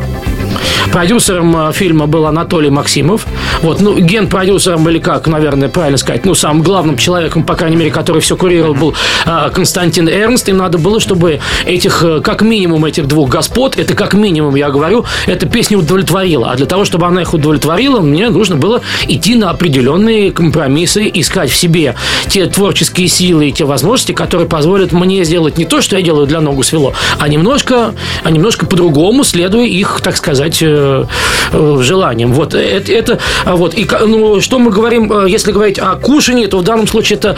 Продюсером 0.91 1.69
э, 1.69 1.74
фильма 1.74 2.08
был 2.08 2.26
Анатолий 2.26 2.69
Максимов. 2.69 3.26
Вот, 3.62 3.80
ну, 3.82 3.97
ген-продюсером 3.97 4.88
или 4.89 5.00
как, 5.00 5.28
наверное, 5.28 5.69
правильно 5.69 5.97
сказать, 5.97 6.26
ну, 6.26 6.36
самым 6.36 6.63
главным 6.63 6.97
человеком, 6.97 7.43
по 7.43 7.56
крайней 7.56 7.78
мере, 7.78 7.91
который 7.91 8.21
все 8.21 8.36
курировал, 8.36 8.74
был 8.74 8.95
э, 9.26 9.50
Константин 9.54 10.10
Эрнст. 10.10 10.50
Им 10.50 10.58
надо 10.58 10.78
было, 10.78 11.00
чтобы 11.00 11.39
этих, 11.65 12.04
э, 12.04 12.21
как 12.21 12.41
минимум, 12.41 12.86
этих 12.86 13.08
двух 13.08 13.30
господ, 13.30 13.78
это 13.78 13.93
как 13.93 14.13
минимум, 14.13 14.56
я 14.56 14.69
говорю, 14.69 15.06
эта 15.28 15.47
песня 15.47 15.78
удовлетворила. 15.78 16.52
А 16.52 16.56
для 16.56 16.65
того, 16.65 16.86
чтобы 16.86 17.08
она 17.08 17.21
их 17.21 17.34
удовлетворила, 17.34 18.02
мне 18.02 18.30
нужно 18.30 18.56
было 18.56 18.82
идти 19.08 19.36
на 19.36 19.50
определенные 19.50 20.32
компромиссы, 20.32 21.10
искать 21.13 21.52
в 21.52 21.56
себе 21.56 21.95
те 22.28 22.45
творческие 22.47 23.08
силы 23.08 23.50
и 23.50 23.52
те 23.52 23.65
возможности, 23.65 24.12
которые 24.12 24.47
позволят 24.47 24.91
мне 24.91 25.24
сделать 25.24 25.58
не 25.58 25.65
то, 25.65 25.82
что 25.82 25.95
я 25.95 26.02
делаю 26.02 26.28
для 26.28 26.41
ногу 26.41 26.63
свело, 26.63 26.93
а 27.19 27.28
немножко, 27.28 27.93
а 28.24 28.32
немножко 28.32 28.65
по-другому, 28.65 29.24
следуя 29.24 29.65
их, 29.65 30.02
так 30.02 30.17
сказать, 30.17 30.50
Э, 30.61 31.05
э, 31.53 31.77
желанием. 31.81 32.33
Вот 32.33 32.53
это, 32.53 32.91
это 32.91 33.19
а 33.45 33.55
вот 33.55 33.73
и 33.73 33.87
ну, 34.05 34.41
что 34.41 34.59
мы 34.59 34.71
говорим, 34.71 35.11
э, 35.11 35.29
если 35.29 35.51
говорить 35.51 35.79
о 35.79 35.95
кушании, 35.95 36.45
то 36.45 36.59
в 36.59 36.63
данном 36.63 36.87
случае 36.87 37.17
это 37.17 37.35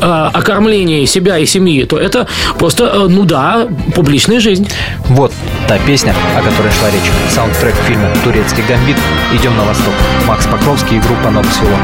о 0.00 0.42
кормлении 0.42 1.04
себя 1.06 1.38
и 1.38 1.46
семьи, 1.46 1.84
то 1.84 1.96
это 1.98 2.26
просто, 2.58 3.06
ну 3.08 3.24
да, 3.24 3.66
публичная 3.94 4.40
жизнь. 4.40 4.68
Вот 5.08 5.32
та 5.68 5.78
песня, 5.78 6.14
о 6.36 6.42
которой 6.42 6.72
шла 6.78 6.90
речь. 6.90 7.10
Саундтрек 7.30 7.74
фильма 7.86 8.08
«Турецкий 8.22 8.62
гамбит». 8.68 8.96
«Идем 9.32 9.56
на 9.56 9.64
восток». 9.64 9.94
Макс 10.26 10.46
Покровский 10.46 10.98
и 10.98 11.00
группа 11.00 11.30
«Ног 11.30 11.44
Село». 11.46 11.76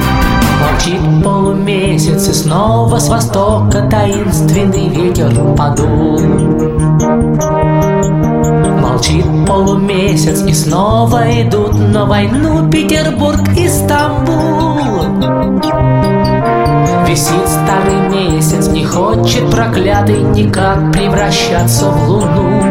Молчит 0.60 1.24
полумесяц, 1.24 2.28
и 2.28 2.32
снова 2.32 2.98
с 2.98 3.08
востока 3.08 3.88
таинственный 3.90 4.88
ветер 4.88 5.30
подул. 5.56 6.20
Молчит 8.90 9.24
полумесяц, 9.46 10.42
и 10.42 10.52
снова 10.52 11.22
идут 11.42 11.74
на 11.78 12.06
войну 12.06 12.68
Петербург 12.68 13.40
и 13.56 13.68
Стамбул. 13.68 14.80
Висит 17.06 17.46
старый 17.46 18.08
месяц, 18.10 18.66
не 18.66 18.84
хочет 18.84 19.48
проклятый 19.48 20.20
никак 20.22 20.90
превращаться 20.90 21.88
в 21.88 22.08
луну. 22.08 22.62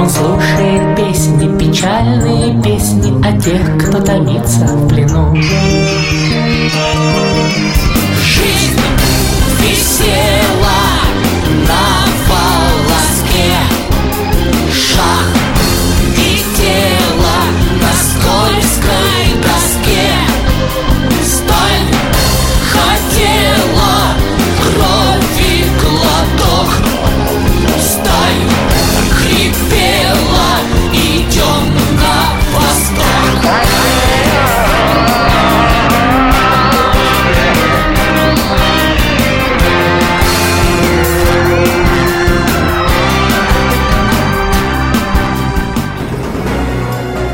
Он 0.00 0.10
слушает 0.10 0.94
песни, 0.94 1.58
печальные 1.58 2.62
песни 2.62 3.10
о 3.26 3.40
тех, 3.40 3.78
кто 3.78 4.02
томится 4.02 4.66
в 4.66 4.86
плену. 4.86 5.34
Жизнь 8.22 8.80
висела 9.62 10.65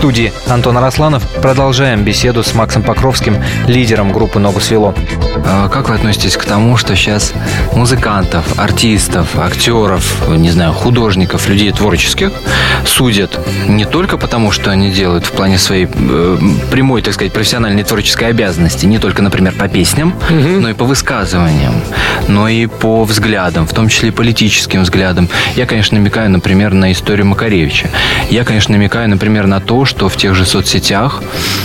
Студии 0.00 0.32
Антон 0.48 0.78
Арасланов 0.78 1.28
продолжаем 1.42 2.04
беседу 2.04 2.42
с 2.42 2.54
Максом 2.54 2.82
Покровским, 2.82 3.36
лидером 3.66 4.12
группы 4.12 4.38
«Ногу 4.38 4.58
свело». 4.58 4.94
А 5.44 5.68
Как 5.68 5.90
вы 5.90 5.94
относитесь 5.94 6.38
к 6.38 6.44
тому, 6.46 6.78
что 6.78 6.96
сейчас 6.96 7.34
музыкантов, 7.74 8.58
артистов, 8.58 9.38
актеров, 9.38 10.26
не 10.28 10.50
знаю, 10.50 10.72
художников, 10.72 11.46
людей 11.50 11.70
творческих 11.72 12.32
судят 12.86 13.38
не 13.68 13.84
только 13.84 14.16
потому, 14.16 14.52
что 14.52 14.70
они 14.70 14.90
делают 14.90 15.26
в 15.26 15.32
плане 15.32 15.58
своей 15.58 15.86
э, 15.92 16.38
прямой, 16.70 17.02
так 17.02 17.12
сказать, 17.12 17.34
профессиональной 17.34 17.82
творческой 17.82 18.30
обязанности, 18.30 18.86
не 18.86 18.98
только, 18.98 19.20
например, 19.20 19.52
по 19.52 19.68
песням, 19.68 20.14
но 20.30 20.70
и 20.70 20.72
по 20.72 20.86
высказываниям, 20.86 21.74
но 22.26 22.48
и 22.48 22.64
по 22.64 23.04
взглядам, 23.04 23.66
в 23.66 23.74
том 23.74 23.88
числе 23.90 24.12
политическим 24.12 24.80
взглядам. 24.82 25.28
Я, 25.56 25.66
конечно, 25.66 25.98
намекаю, 25.98 26.30
например, 26.30 26.72
на 26.72 26.90
историю 26.90 27.26
Макаревича. 27.26 27.88
Я, 28.30 28.44
конечно, 28.44 28.74
намекаю, 28.74 29.10
например, 29.10 29.46
на 29.46 29.60
то, 29.60 29.84
что 29.90 30.08
в 30.08 30.16
тех 30.16 30.34
же 30.36 30.46
соцсетях 30.46 31.20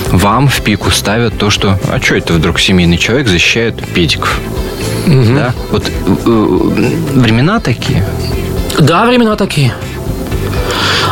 вам 0.09 0.47
в 0.47 0.61
пику 0.61 0.89
ставят 0.89 1.37
то, 1.37 1.51
что 1.51 1.79
а 1.89 2.01
что 2.01 2.15
это 2.15 2.33
вдруг 2.33 2.59
семейный 2.59 2.97
человек 2.97 3.27
защищает 3.27 3.75
педиков? 3.93 4.39
Да? 5.05 5.53
Вот 5.71 5.87
э, 5.87 5.91
э, 5.91 7.19
времена 7.19 7.59
такие. 7.59 8.03
Да, 8.79 9.05
времена 9.05 9.35
такие. 9.35 9.73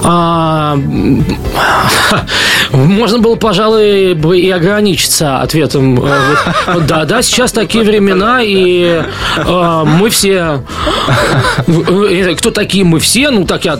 А, 0.05 0.75
можно 2.71 3.19
было, 3.19 3.35
пожалуй, 3.35 4.13
бы 4.13 4.39
и 4.39 4.49
ограничиться 4.49 5.39
ответом. 5.39 6.03
э, 6.03 6.79
Да, 6.87 7.05
да, 7.05 7.21
сейчас 7.21 7.51
такие 7.51 7.83
времена, 7.83 8.41
и 8.43 9.01
э, 9.37 9.83
мы 9.85 10.09
все... 10.09 10.63
э, 11.67 12.35
Кто 12.35 12.51
такие 12.51 12.83
мы 12.83 12.99
все? 12.99 13.29
Ну, 13.29 13.45
так 13.45 13.65
я 13.65 13.79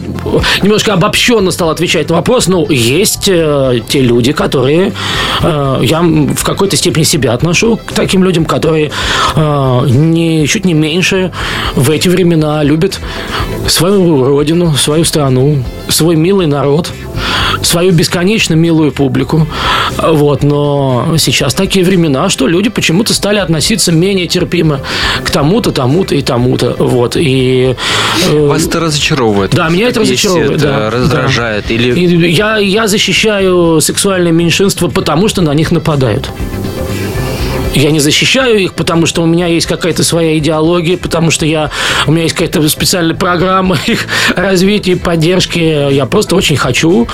немножко 0.62 0.94
обобщенно 0.94 1.52
стал 1.52 1.70
отвечать 1.70 2.10
на 2.10 2.16
вопрос. 2.16 2.48
Ну, 2.48 2.70
есть 2.70 3.26
те 3.26 3.82
люди, 4.02 4.32
которые... 4.32 4.94
Я 5.42 6.02
в 6.02 6.44
какой-то 6.44 6.78
степени 6.78 7.04
себя 7.04 7.34
отношу 7.34 7.78
к 7.78 7.92
таким 7.94 8.24
людям, 8.24 8.46
которые 8.46 8.92
э, 9.36 9.82
не, 9.88 10.48
чуть 10.48 10.66
не 10.66 10.74
меньше 10.74 11.32
в 11.76 11.90
эти 11.90 12.08
времена 12.10 12.64
любят 12.64 13.00
свою 13.68 14.24
родину, 14.26 14.74
свою 14.76 15.04
страну, 15.04 15.64
свой 15.90 16.13
милый 16.16 16.48
народ, 16.48 16.92
свою 17.62 17.92
бесконечно 17.92 18.54
милую 18.54 18.92
публику. 18.92 19.48
Вот, 19.98 20.44
но 20.44 21.16
сейчас 21.18 21.54
такие 21.54 21.86
времена, 21.86 22.30
что 22.30 22.48
люди 22.48 22.70
почему-то 22.70 23.14
стали 23.14 23.38
относиться 23.38 23.92
менее 23.92 24.28
терпимо 24.28 24.82
к 25.24 25.30
тому-то, 25.30 25.72
тому-то 25.72 26.16
и 26.16 26.22
тому-то. 26.22 26.76
Вот, 26.80 27.16
и... 27.16 27.76
э, 28.32 28.48
Вас 28.48 28.66
это 28.66 28.80
разочаровывает? 28.80 29.52
Да, 29.52 29.70
меня 29.70 29.90
это 29.90 30.00
разочаровывает, 30.02 30.62
да, 30.62 30.90
раздражает? 30.90 31.66
да. 31.68 31.74
Или 31.74 31.94
И 31.94 32.32
я, 32.32 32.58
я 32.58 32.88
защищаю 32.88 33.80
сексуальное 33.82 34.32
меньшинство, 34.32 34.88
потому 34.90 35.28
что 35.28 35.42
на 35.42 35.54
них 35.54 35.72
нападают. 35.72 36.30
Я 37.74 37.92
не 37.92 38.00
защищаю 38.00 38.60
их, 38.60 38.74
потому 38.74 39.06
что 39.06 39.24
у 39.24 39.26
меня 39.26 39.48
есть 39.48 39.66
какая-то 39.66 40.04
своя 40.04 40.38
идеология, 40.38 40.98
потому 40.98 41.32
что 41.32 41.46
я, 41.46 41.72
у 42.06 42.12
меня 42.12 42.24
есть 42.24 42.36
какая-то 42.36 42.68
специальная 42.70 43.16
программа 43.16 43.78
их 43.88 44.08
развития 44.36 44.96
поддержки. 44.96 45.92
Я 45.92 46.06
просто 46.06 46.36
очень 46.36 46.56
хочу, 46.56 47.08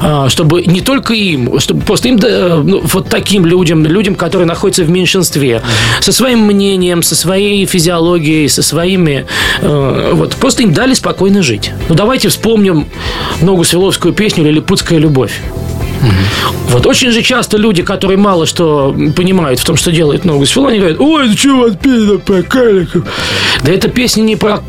а, 0.00 0.28
чтобы 0.28 0.62
не 0.62 0.80
только 0.80 1.14
им, 1.14 1.58
чтобы 1.58 1.82
просто 1.82 2.08
им, 2.08 2.16
ну, 2.16 2.80
вот 2.84 3.08
таким 3.08 3.44
людям, 3.44 3.84
людям, 3.84 4.14
которые 4.14 4.46
находятся 4.46 4.84
в 4.84 4.90
меньшинстве, 4.90 5.62
со 6.00 6.12
своим 6.12 6.40
мнением, 6.40 7.02
со 7.02 7.16
своей 7.16 7.66
физиологией, 7.66 8.48
со 8.48 8.62
своими, 8.62 9.26
э, 9.60 10.10
вот 10.14 10.36
просто 10.36 10.62
им 10.62 10.72
дали 10.72 10.94
спокойно 10.94 11.42
жить. 11.42 11.72
Ну 11.88 11.94
давайте 11.94 12.28
вспомним 12.28 12.86
ногу 13.40 13.64
Свиловскую 13.64 14.14
песню 14.14 14.44
«Лилипутская 14.44 14.98
любовь». 14.98 15.40
Вот 16.68 16.86
очень 16.86 17.10
же 17.10 17.22
часто 17.22 17.56
люди, 17.56 17.82
которые 17.82 18.18
мало 18.18 18.46
что 18.46 18.94
понимают 19.14 19.60
в 19.60 19.64
том, 19.64 19.76
что 19.76 19.92
делает 19.92 20.24
ногу 20.24 20.46
свело, 20.46 20.68
они 20.68 20.78
говорят, 20.78 21.00
ой, 21.00 21.30
ну 21.44 21.56
у 21.56 21.60
вас 21.62 21.76
песня 21.76 22.18
про 22.18 22.42
карликов? 22.42 23.04
Да 23.62 23.72
эта 23.72 23.88
песня 23.88 24.22
не 24.22 24.36
про 24.36 24.60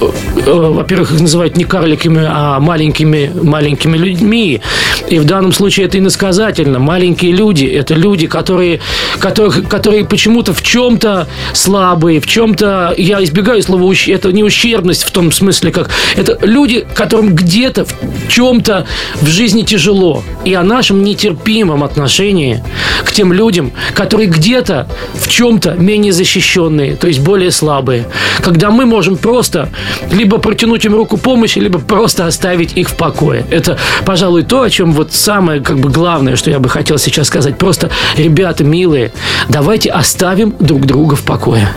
э, 0.00 0.10
э, 0.46 0.52
во-первых, 0.52 1.12
их 1.12 1.20
называют 1.20 1.56
не 1.56 1.64
карликами, 1.64 2.24
а 2.28 2.60
маленькими, 2.60 3.30
маленькими 3.34 3.96
людьми. 3.96 4.60
И 5.08 5.18
в 5.18 5.24
данном 5.24 5.52
случае 5.52 5.86
это 5.86 5.98
иносказательно. 5.98 6.78
Маленькие 6.78 7.32
люди– 7.32 7.64
это 7.66 7.94
люди, 7.94 8.26
которые, 8.26 8.80
которых, 9.18 9.68
которые 9.68 10.04
почему-то 10.04 10.52
в 10.52 10.62
чем-то 10.62 11.26
слабые, 11.52 12.20
в 12.20 12.26
чем-то, 12.26 12.94
я 12.96 13.22
избегаю 13.24 13.62
слова 13.62 13.92
это 14.08 14.32
не 14.32 14.44
ущербность 14.44 15.04
в 15.04 15.10
том 15.10 15.32
смысле, 15.32 15.72
как 15.72 15.90
это 16.16 16.38
люди, 16.42 16.86
которым 16.94 17.34
где-то 17.34 17.84
в 17.84 17.94
чем-то 18.28 18.86
в 19.20 19.26
жизни 19.26 19.62
тяжело. 19.62 20.22
И 20.44 20.54
о 20.54 20.62
нашем 20.78 21.02
нетерпимом 21.02 21.82
отношении 21.82 22.62
к 23.04 23.10
тем 23.10 23.32
людям, 23.32 23.72
которые 23.94 24.28
где-то 24.28 24.86
в 25.14 25.26
чем-то 25.28 25.72
менее 25.72 26.12
защищенные, 26.12 26.94
то 26.94 27.08
есть 27.08 27.18
более 27.18 27.50
слабые. 27.50 28.06
Когда 28.42 28.70
мы 28.70 28.86
можем 28.86 29.16
просто 29.16 29.70
либо 30.12 30.38
протянуть 30.38 30.84
им 30.84 30.94
руку 30.94 31.16
помощи, 31.16 31.58
либо 31.58 31.80
просто 31.80 32.28
оставить 32.28 32.76
их 32.76 32.90
в 32.90 32.94
покое. 32.94 33.44
Это, 33.50 33.76
пожалуй, 34.06 34.44
то, 34.44 34.62
о 34.62 34.70
чем 34.70 34.92
вот 34.92 35.12
самое 35.12 35.60
как 35.60 35.80
бы 35.80 35.90
главное, 35.90 36.36
что 36.36 36.50
я 36.50 36.60
бы 36.60 36.68
хотел 36.68 36.96
сейчас 36.96 37.26
сказать. 37.26 37.58
Просто, 37.58 37.90
ребята 38.16 38.62
милые, 38.62 39.10
давайте 39.48 39.90
оставим 39.90 40.54
друг 40.60 40.86
друга 40.86 41.16
в 41.16 41.22
покое. 41.22 41.68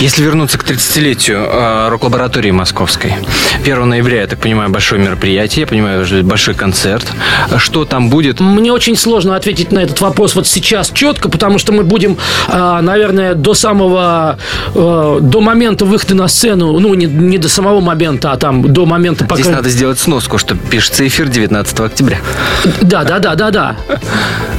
Если 0.00 0.22
вернуться 0.22 0.58
к 0.58 0.64
30-летию 0.64 1.38
э, 1.38 1.88
рок-лаборатории 1.88 2.50
московской. 2.50 3.14
1 3.62 3.88
ноября, 3.88 4.20
я 4.20 4.26
так 4.26 4.38
понимаю, 4.38 4.68
большое 4.68 5.00
мероприятие, 5.00 5.62
я 5.62 5.66
понимаю, 5.66 6.04
большой 6.24 6.54
концерт. 6.54 7.06
Что 7.56 7.86
там 7.86 8.10
будет? 8.10 8.38
Мне 8.38 8.72
очень 8.72 8.94
сложно 8.94 9.36
ответить 9.36 9.72
на 9.72 9.78
этот 9.78 10.02
вопрос 10.02 10.34
вот 10.34 10.46
сейчас 10.46 10.90
четко, 10.90 11.30
потому 11.30 11.58
что 11.58 11.72
мы 11.72 11.82
будем, 11.82 12.18
а, 12.48 12.82
наверное, 12.82 13.34
до 13.34 13.54
самого, 13.54 14.38
э, 14.74 15.18
до 15.22 15.40
момента 15.40 15.86
выхода 15.86 16.14
на 16.14 16.28
сцену, 16.28 16.78
ну, 16.78 16.92
не, 16.92 17.06
не 17.06 17.38
до 17.38 17.48
самого 17.48 17.80
момента, 17.80 18.32
а 18.32 18.36
там 18.36 18.70
до 18.70 18.84
момента, 18.84 19.24
пока... 19.24 19.42
Здесь 19.42 19.54
надо 19.54 19.70
сделать 19.70 19.98
сноску, 19.98 20.36
что 20.36 20.56
пишется 20.56 21.06
эфир 21.06 21.28
19 21.28 21.80
октября. 21.80 22.18
Да, 22.82 23.04
да, 23.04 23.18
да, 23.18 23.34
да, 23.34 23.50
да. 23.50 23.76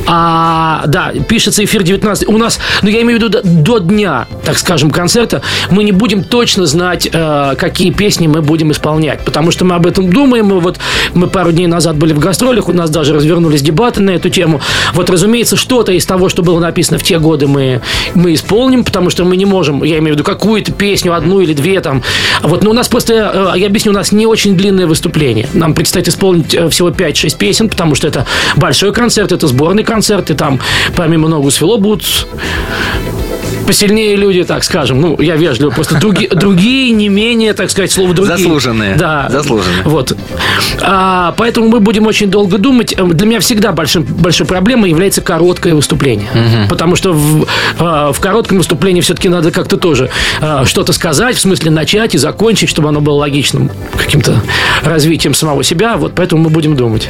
А, 0.08 0.84
да, 0.88 1.12
пишется 1.28 1.64
эфир 1.64 1.84
19. 1.84 2.28
У 2.30 2.38
нас, 2.38 2.60
ну 2.82 2.90
я 2.90 3.02
имею 3.02 3.20
в 3.20 3.24
виду 3.24 3.30
до, 3.30 3.42
до 3.44 3.80
дня, 3.80 4.26
так 4.46 4.58
скажем, 4.58 4.90
концерта, 4.90 5.27
мы 5.70 5.84
не 5.84 5.92
будем 5.92 6.24
точно 6.24 6.66
знать, 6.66 7.08
э, 7.12 7.56
какие 7.58 7.92
песни 7.92 8.28
мы 8.28 8.42
будем 8.42 8.72
исполнять, 8.72 9.24
потому 9.26 9.52
что 9.52 9.66
мы 9.66 9.76
об 9.76 9.86
этом 9.86 10.10
думаем. 10.12 10.48
Мы 10.48 10.60
вот 10.60 10.80
мы 11.14 11.28
пару 11.28 11.52
дней 11.52 11.68
назад 11.68 11.98
были 11.98 12.14
в 12.14 12.20
гастролях, 12.20 12.70
у 12.70 12.74
нас 12.74 12.90
даже 12.90 13.14
развернулись 13.14 13.62
дебаты 13.62 14.02
на 14.02 14.12
эту 14.12 14.30
тему. 14.30 14.62
Вот, 14.94 15.10
разумеется, 15.10 15.56
что-то 15.56 15.92
из 15.92 16.06
того, 16.06 16.30
что 16.30 16.44
было 16.44 16.60
написано 16.60 16.98
в 16.98 17.04
те 17.04 17.20
годы, 17.20 17.48
мы 17.48 17.82
мы 18.14 18.34
исполним, 18.34 18.84
потому 18.84 19.10
что 19.10 19.26
мы 19.26 19.38
не 19.38 19.46
можем, 19.46 19.84
я 19.84 19.98
имею 20.00 20.16
в 20.16 20.18
виду 20.18 20.24
какую-то 20.24 20.72
песню, 20.72 21.14
одну 21.14 21.42
или 21.42 21.54
две 21.54 21.82
там. 21.82 22.04
Вот, 22.42 22.64
но 22.64 22.72
у 22.72 22.74
нас 22.74 22.88
просто, 22.88 23.54
э, 23.56 23.60
я 23.60 23.68
объясню, 23.68 23.92
у 23.92 23.96
нас 23.96 24.12
не 24.12 24.26
очень 24.26 24.56
длинное 24.56 24.88
выступление. 24.88 25.48
Нам 25.54 25.74
предстоит 25.74 26.08
исполнить 26.08 26.54
э, 26.54 26.70
всего 26.70 26.90
5-6 26.90 27.38
песен, 27.38 27.70
потому 27.70 27.96
что 27.96 28.08
это 28.08 28.26
большой 28.56 28.94
концерт, 28.94 29.32
это 29.32 29.48
сборный 29.48 29.84
концерт, 29.84 30.30
и 30.32 30.34
там 30.34 30.60
помимо 30.96 31.28
ногу 31.28 31.52
свело 31.52 31.78
будут 31.78 32.28
посильнее 33.68 34.16
люди, 34.16 34.44
так 34.44 34.64
скажем. 34.64 35.02
Ну, 35.02 35.22
я 35.22 35.36
вежливо. 35.36 35.70
Просто 35.70 36.00
други, 36.00 36.28
другие 36.32 36.92
не 36.92 37.10
менее, 37.10 37.54
так 37.54 37.70
сказать, 37.70 37.92
слово 37.92 38.14
другие. 38.14 38.38
Заслуженные. 38.38 38.96
Да. 38.96 39.28
Заслуженные. 39.30 39.84
Вот. 39.84 40.18
А, 40.82 41.34
поэтому 41.38 41.68
мы 41.68 41.80
будем 41.80 42.08
очень 42.08 42.32
долго 42.32 42.58
думать. 42.58 42.96
Для 42.96 43.28
меня 43.28 43.40
всегда 43.40 43.74
большим, 43.74 44.04
большой 44.04 44.48
проблемой 44.48 44.90
является 44.90 45.22
короткое 45.22 45.76
выступление. 45.76 46.30
Мгм. 46.34 46.68
Потому 46.70 46.96
что 46.96 47.14
в, 47.14 47.46
а, 47.78 48.12
в 48.14 48.20
коротком 48.20 48.58
выступлении 48.58 49.02
все-таки 49.02 49.30
надо 49.30 49.52
как-то 49.52 49.78
тоже 49.78 50.10
а, 50.40 50.66
что-то 50.66 50.94
сказать, 50.94 51.36
в 51.36 51.40
смысле 51.40 51.72
начать 51.72 52.16
и 52.16 52.18
закончить, 52.18 52.70
чтобы 52.70 52.90
оно 52.90 53.02
было 53.02 53.16
логичным 53.16 53.70
каким-то 53.98 54.42
развитием 54.84 55.34
самого 55.34 55.64
себя. 55.64 55.98
Вот 55.98 56.14
поэтому 56.16 56.44
мы 56.44 56.50
будем 56.50 56.76
думать. 56.76 57.10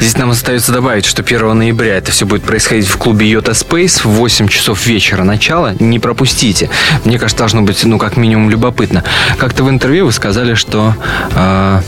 Здесь 0.00 0.16
нам 0.18 0.30
остается 0.30 0.72
добавить, 0.72 1.06
что 1.06 1.22
1 1.22 1.56
ноября 1.56 1.96
это 1.96 2.10
все 2.10 2.26
будет 2.26 2.42
происходить 2.42 2.86
в 2.86 2.96
клубе 2.98 3.26
Йота 3.28 3.52
Space 3.52 4.02
в 4.02 4.06
8 4.06 4.48
часов 4.48 4.86
вечера 4.86 5.24
начало. 5.24 5.74
Не 5.94 6.00
пропустите. 6.00 6.70
Мне 7.04 7.20
кажется, 7.20 7.38
должно 7.38 7.62
быть, 7.62 7.84
ну, 7.84 7.98
как 8.00 8.16
минимум, 8.16 8.50
любопытно. 8.50 9.04
Как-то 9.38 9.62
в 9.62 9.70
интервью 9.70 10.06
вы 10.06 10.12
сказали, 10.12 10.54
что 10.54 10.92
э, 11.36 11.80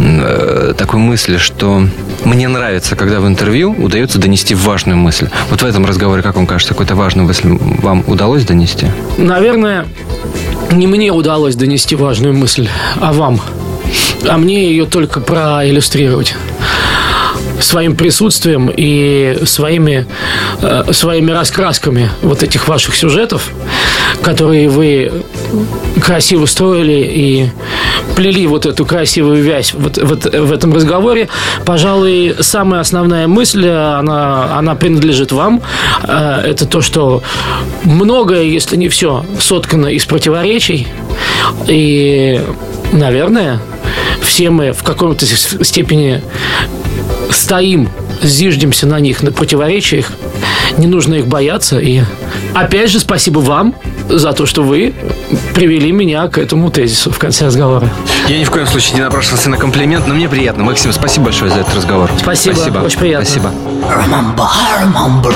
э, 0.00 0.74
такой 0.76 1.00
мысли, 1.00 1.38
что 1.38 1.82
мне 2.24 2.46
нравится, 2.46 2.94
когда 2.94 3.20
в 3.20 3.26
интервью 3.26 3.72
удается 3.72 4.18
донести 4.18 4.54
важную 4.54 4.98
мысль. 4.98 5.30
Вот 5.48 5.62
в 5.62 5.64
этом 5.64 5.86
разговоре, 5.86 6.20
как 6.22 6.36
вам 6.36 6.46
кажется, 6.46 6.74
какую-то 6.74 6.94
важную 6.94 7.26
мысль 7.26 7.48
вам 7.48 8.04
удалось 8.06 8.44
донести? 8.44 8.88
Наверное, 9.16 9.86
не 10.70 10.86
мне 10.86 11.10
удалось 11.10 11.54
донести 11.54 11.96
важную 11.96 12.34
мысль, 12.34 12.68
а 13.00 13.14
вам. 13.14 13.40
А 14.28 14.36
мне 14.36 14.68
ее 14.68 14.84
только 14.84 15.20
проиллюстрировать 15.20 16.36
своим 17.60 17.96
присутствием 17.96 18.70
и 18.74 19.38
своими, 19.44 20.06
э, 20.62 20.84
своими 20.92 21.30
раскрасками 21.30 22.10
вот 22.22 22.42
этих 22.42 22.68
ваших 22.68 22.94
сюжетов, 22.94 23.50
которые 24.22 24.68
вы 24.68 25.24
красиво 26.00 26.46
строили 26.46 27.04
и 27.04 27.50
плели 28.16 28.46
вот 28.46 28.66
эту 28.66 28.84
красивую 28.84 29.42
вязь 29.42 29.74
вот, 29.74 29.98
вот 29.98 30.24
в 30.24 30.52
этом 30.52 30.72
разговоре. 30.72 31.28
Пожалуй, 31.64 32.36
самая 32.40 32.80
основная 32.80 33.26
мысль, 33.26 33.68
она, 33.68 34.56
она 34.58 34.74
принадлежит 34.74 35.32
вам. 35.32 35.62
Э, 36.04 36.42
Это 36.44 36.66
то, 36.66 36.80
что 36.80 37.22
многое, 37.84 38.42
если 38.42 38.76
не 38.76 38.88
все, 38.88 39.24
соткано 39.40 39.86
из 39.86 40.04
противоречий. 40.04 40.86
И, 41.66 42.40
наверное, 42.92 43.60
все 44.22 44.50
мы 44.50 44.72
в 44.72 44.82
каком-то 44.82 45.26
степени 45.26 46.22
стоим, 47.30 47.88
зиждемся 48.22 48.86
на 48.86 49.00
них, 49.00 49.22
на 49.22 49.32
противоречиях. 49.32 50.12
Не 50.76 50.86
нужно 50.86 51.14
их 51.14 51.26
бояться. 51.26 51.78
И 51.78 52.02
опять 52.54 52.90
же, 52.90 53.00
спасибо 53.00 53.40
вам 53.40 53.74
за 54.08 54.32
то, 54.32 54.46
что 54.46 54.62
вы 54.62 54.94
привели 55.54 55.92
меня 55.92 56.28
к 56.28 56.38
этому 56.38 56.70
тезису 56.70 57.10
в 57.10 57.18
конце 57.18 57.46
разговора. 57.46 57.90
Я 58.28 58.38
ни 58.38 58.44
в 58.44 58.50
коем 58.50 58.66
случае 58.66 58.96
не 58.96 59.02
напрашивался 59.02 59.50
на 59.50 59.56
комплимент, 59.56 60.06
но 60.06 60.14
мне 60.14 60.28
приятно. 60.28 60.64
Максим, 60.64 60.92
спасибо 60.92 61.26
большое 61.26 61.50
за 61.50 61.60
этот 61.60 61.74
разговор. 61.74 62.10
Спасибо, 62.20 62.78
очень 62.84 62.98
приятно. 62.98 63.26
Спасибо. 63.26 63.52
Remember, 63.88 64.48
remember. 64.80 65.32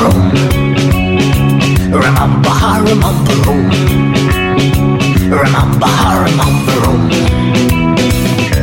Remember, 1.92 2.52
remember. 2.84 3.32
Remember, 5.32 5.88
remember. 6.24 6.82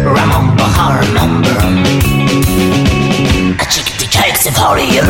Remember, 0.05 0.67
remember. 1.01 2.18
should 4.49 4.57
hurry 4.57 4.99
up. 4.99 5.07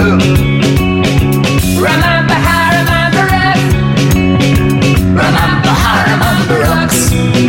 Remember 1.79 2.33
how, 2.33 2.79
remember 2.79 3.25
us. 3.35 3.61
Remember 5.05 5.73
how, 5.83 6.03
remember 6.11 6.59
us. 6.63 7.48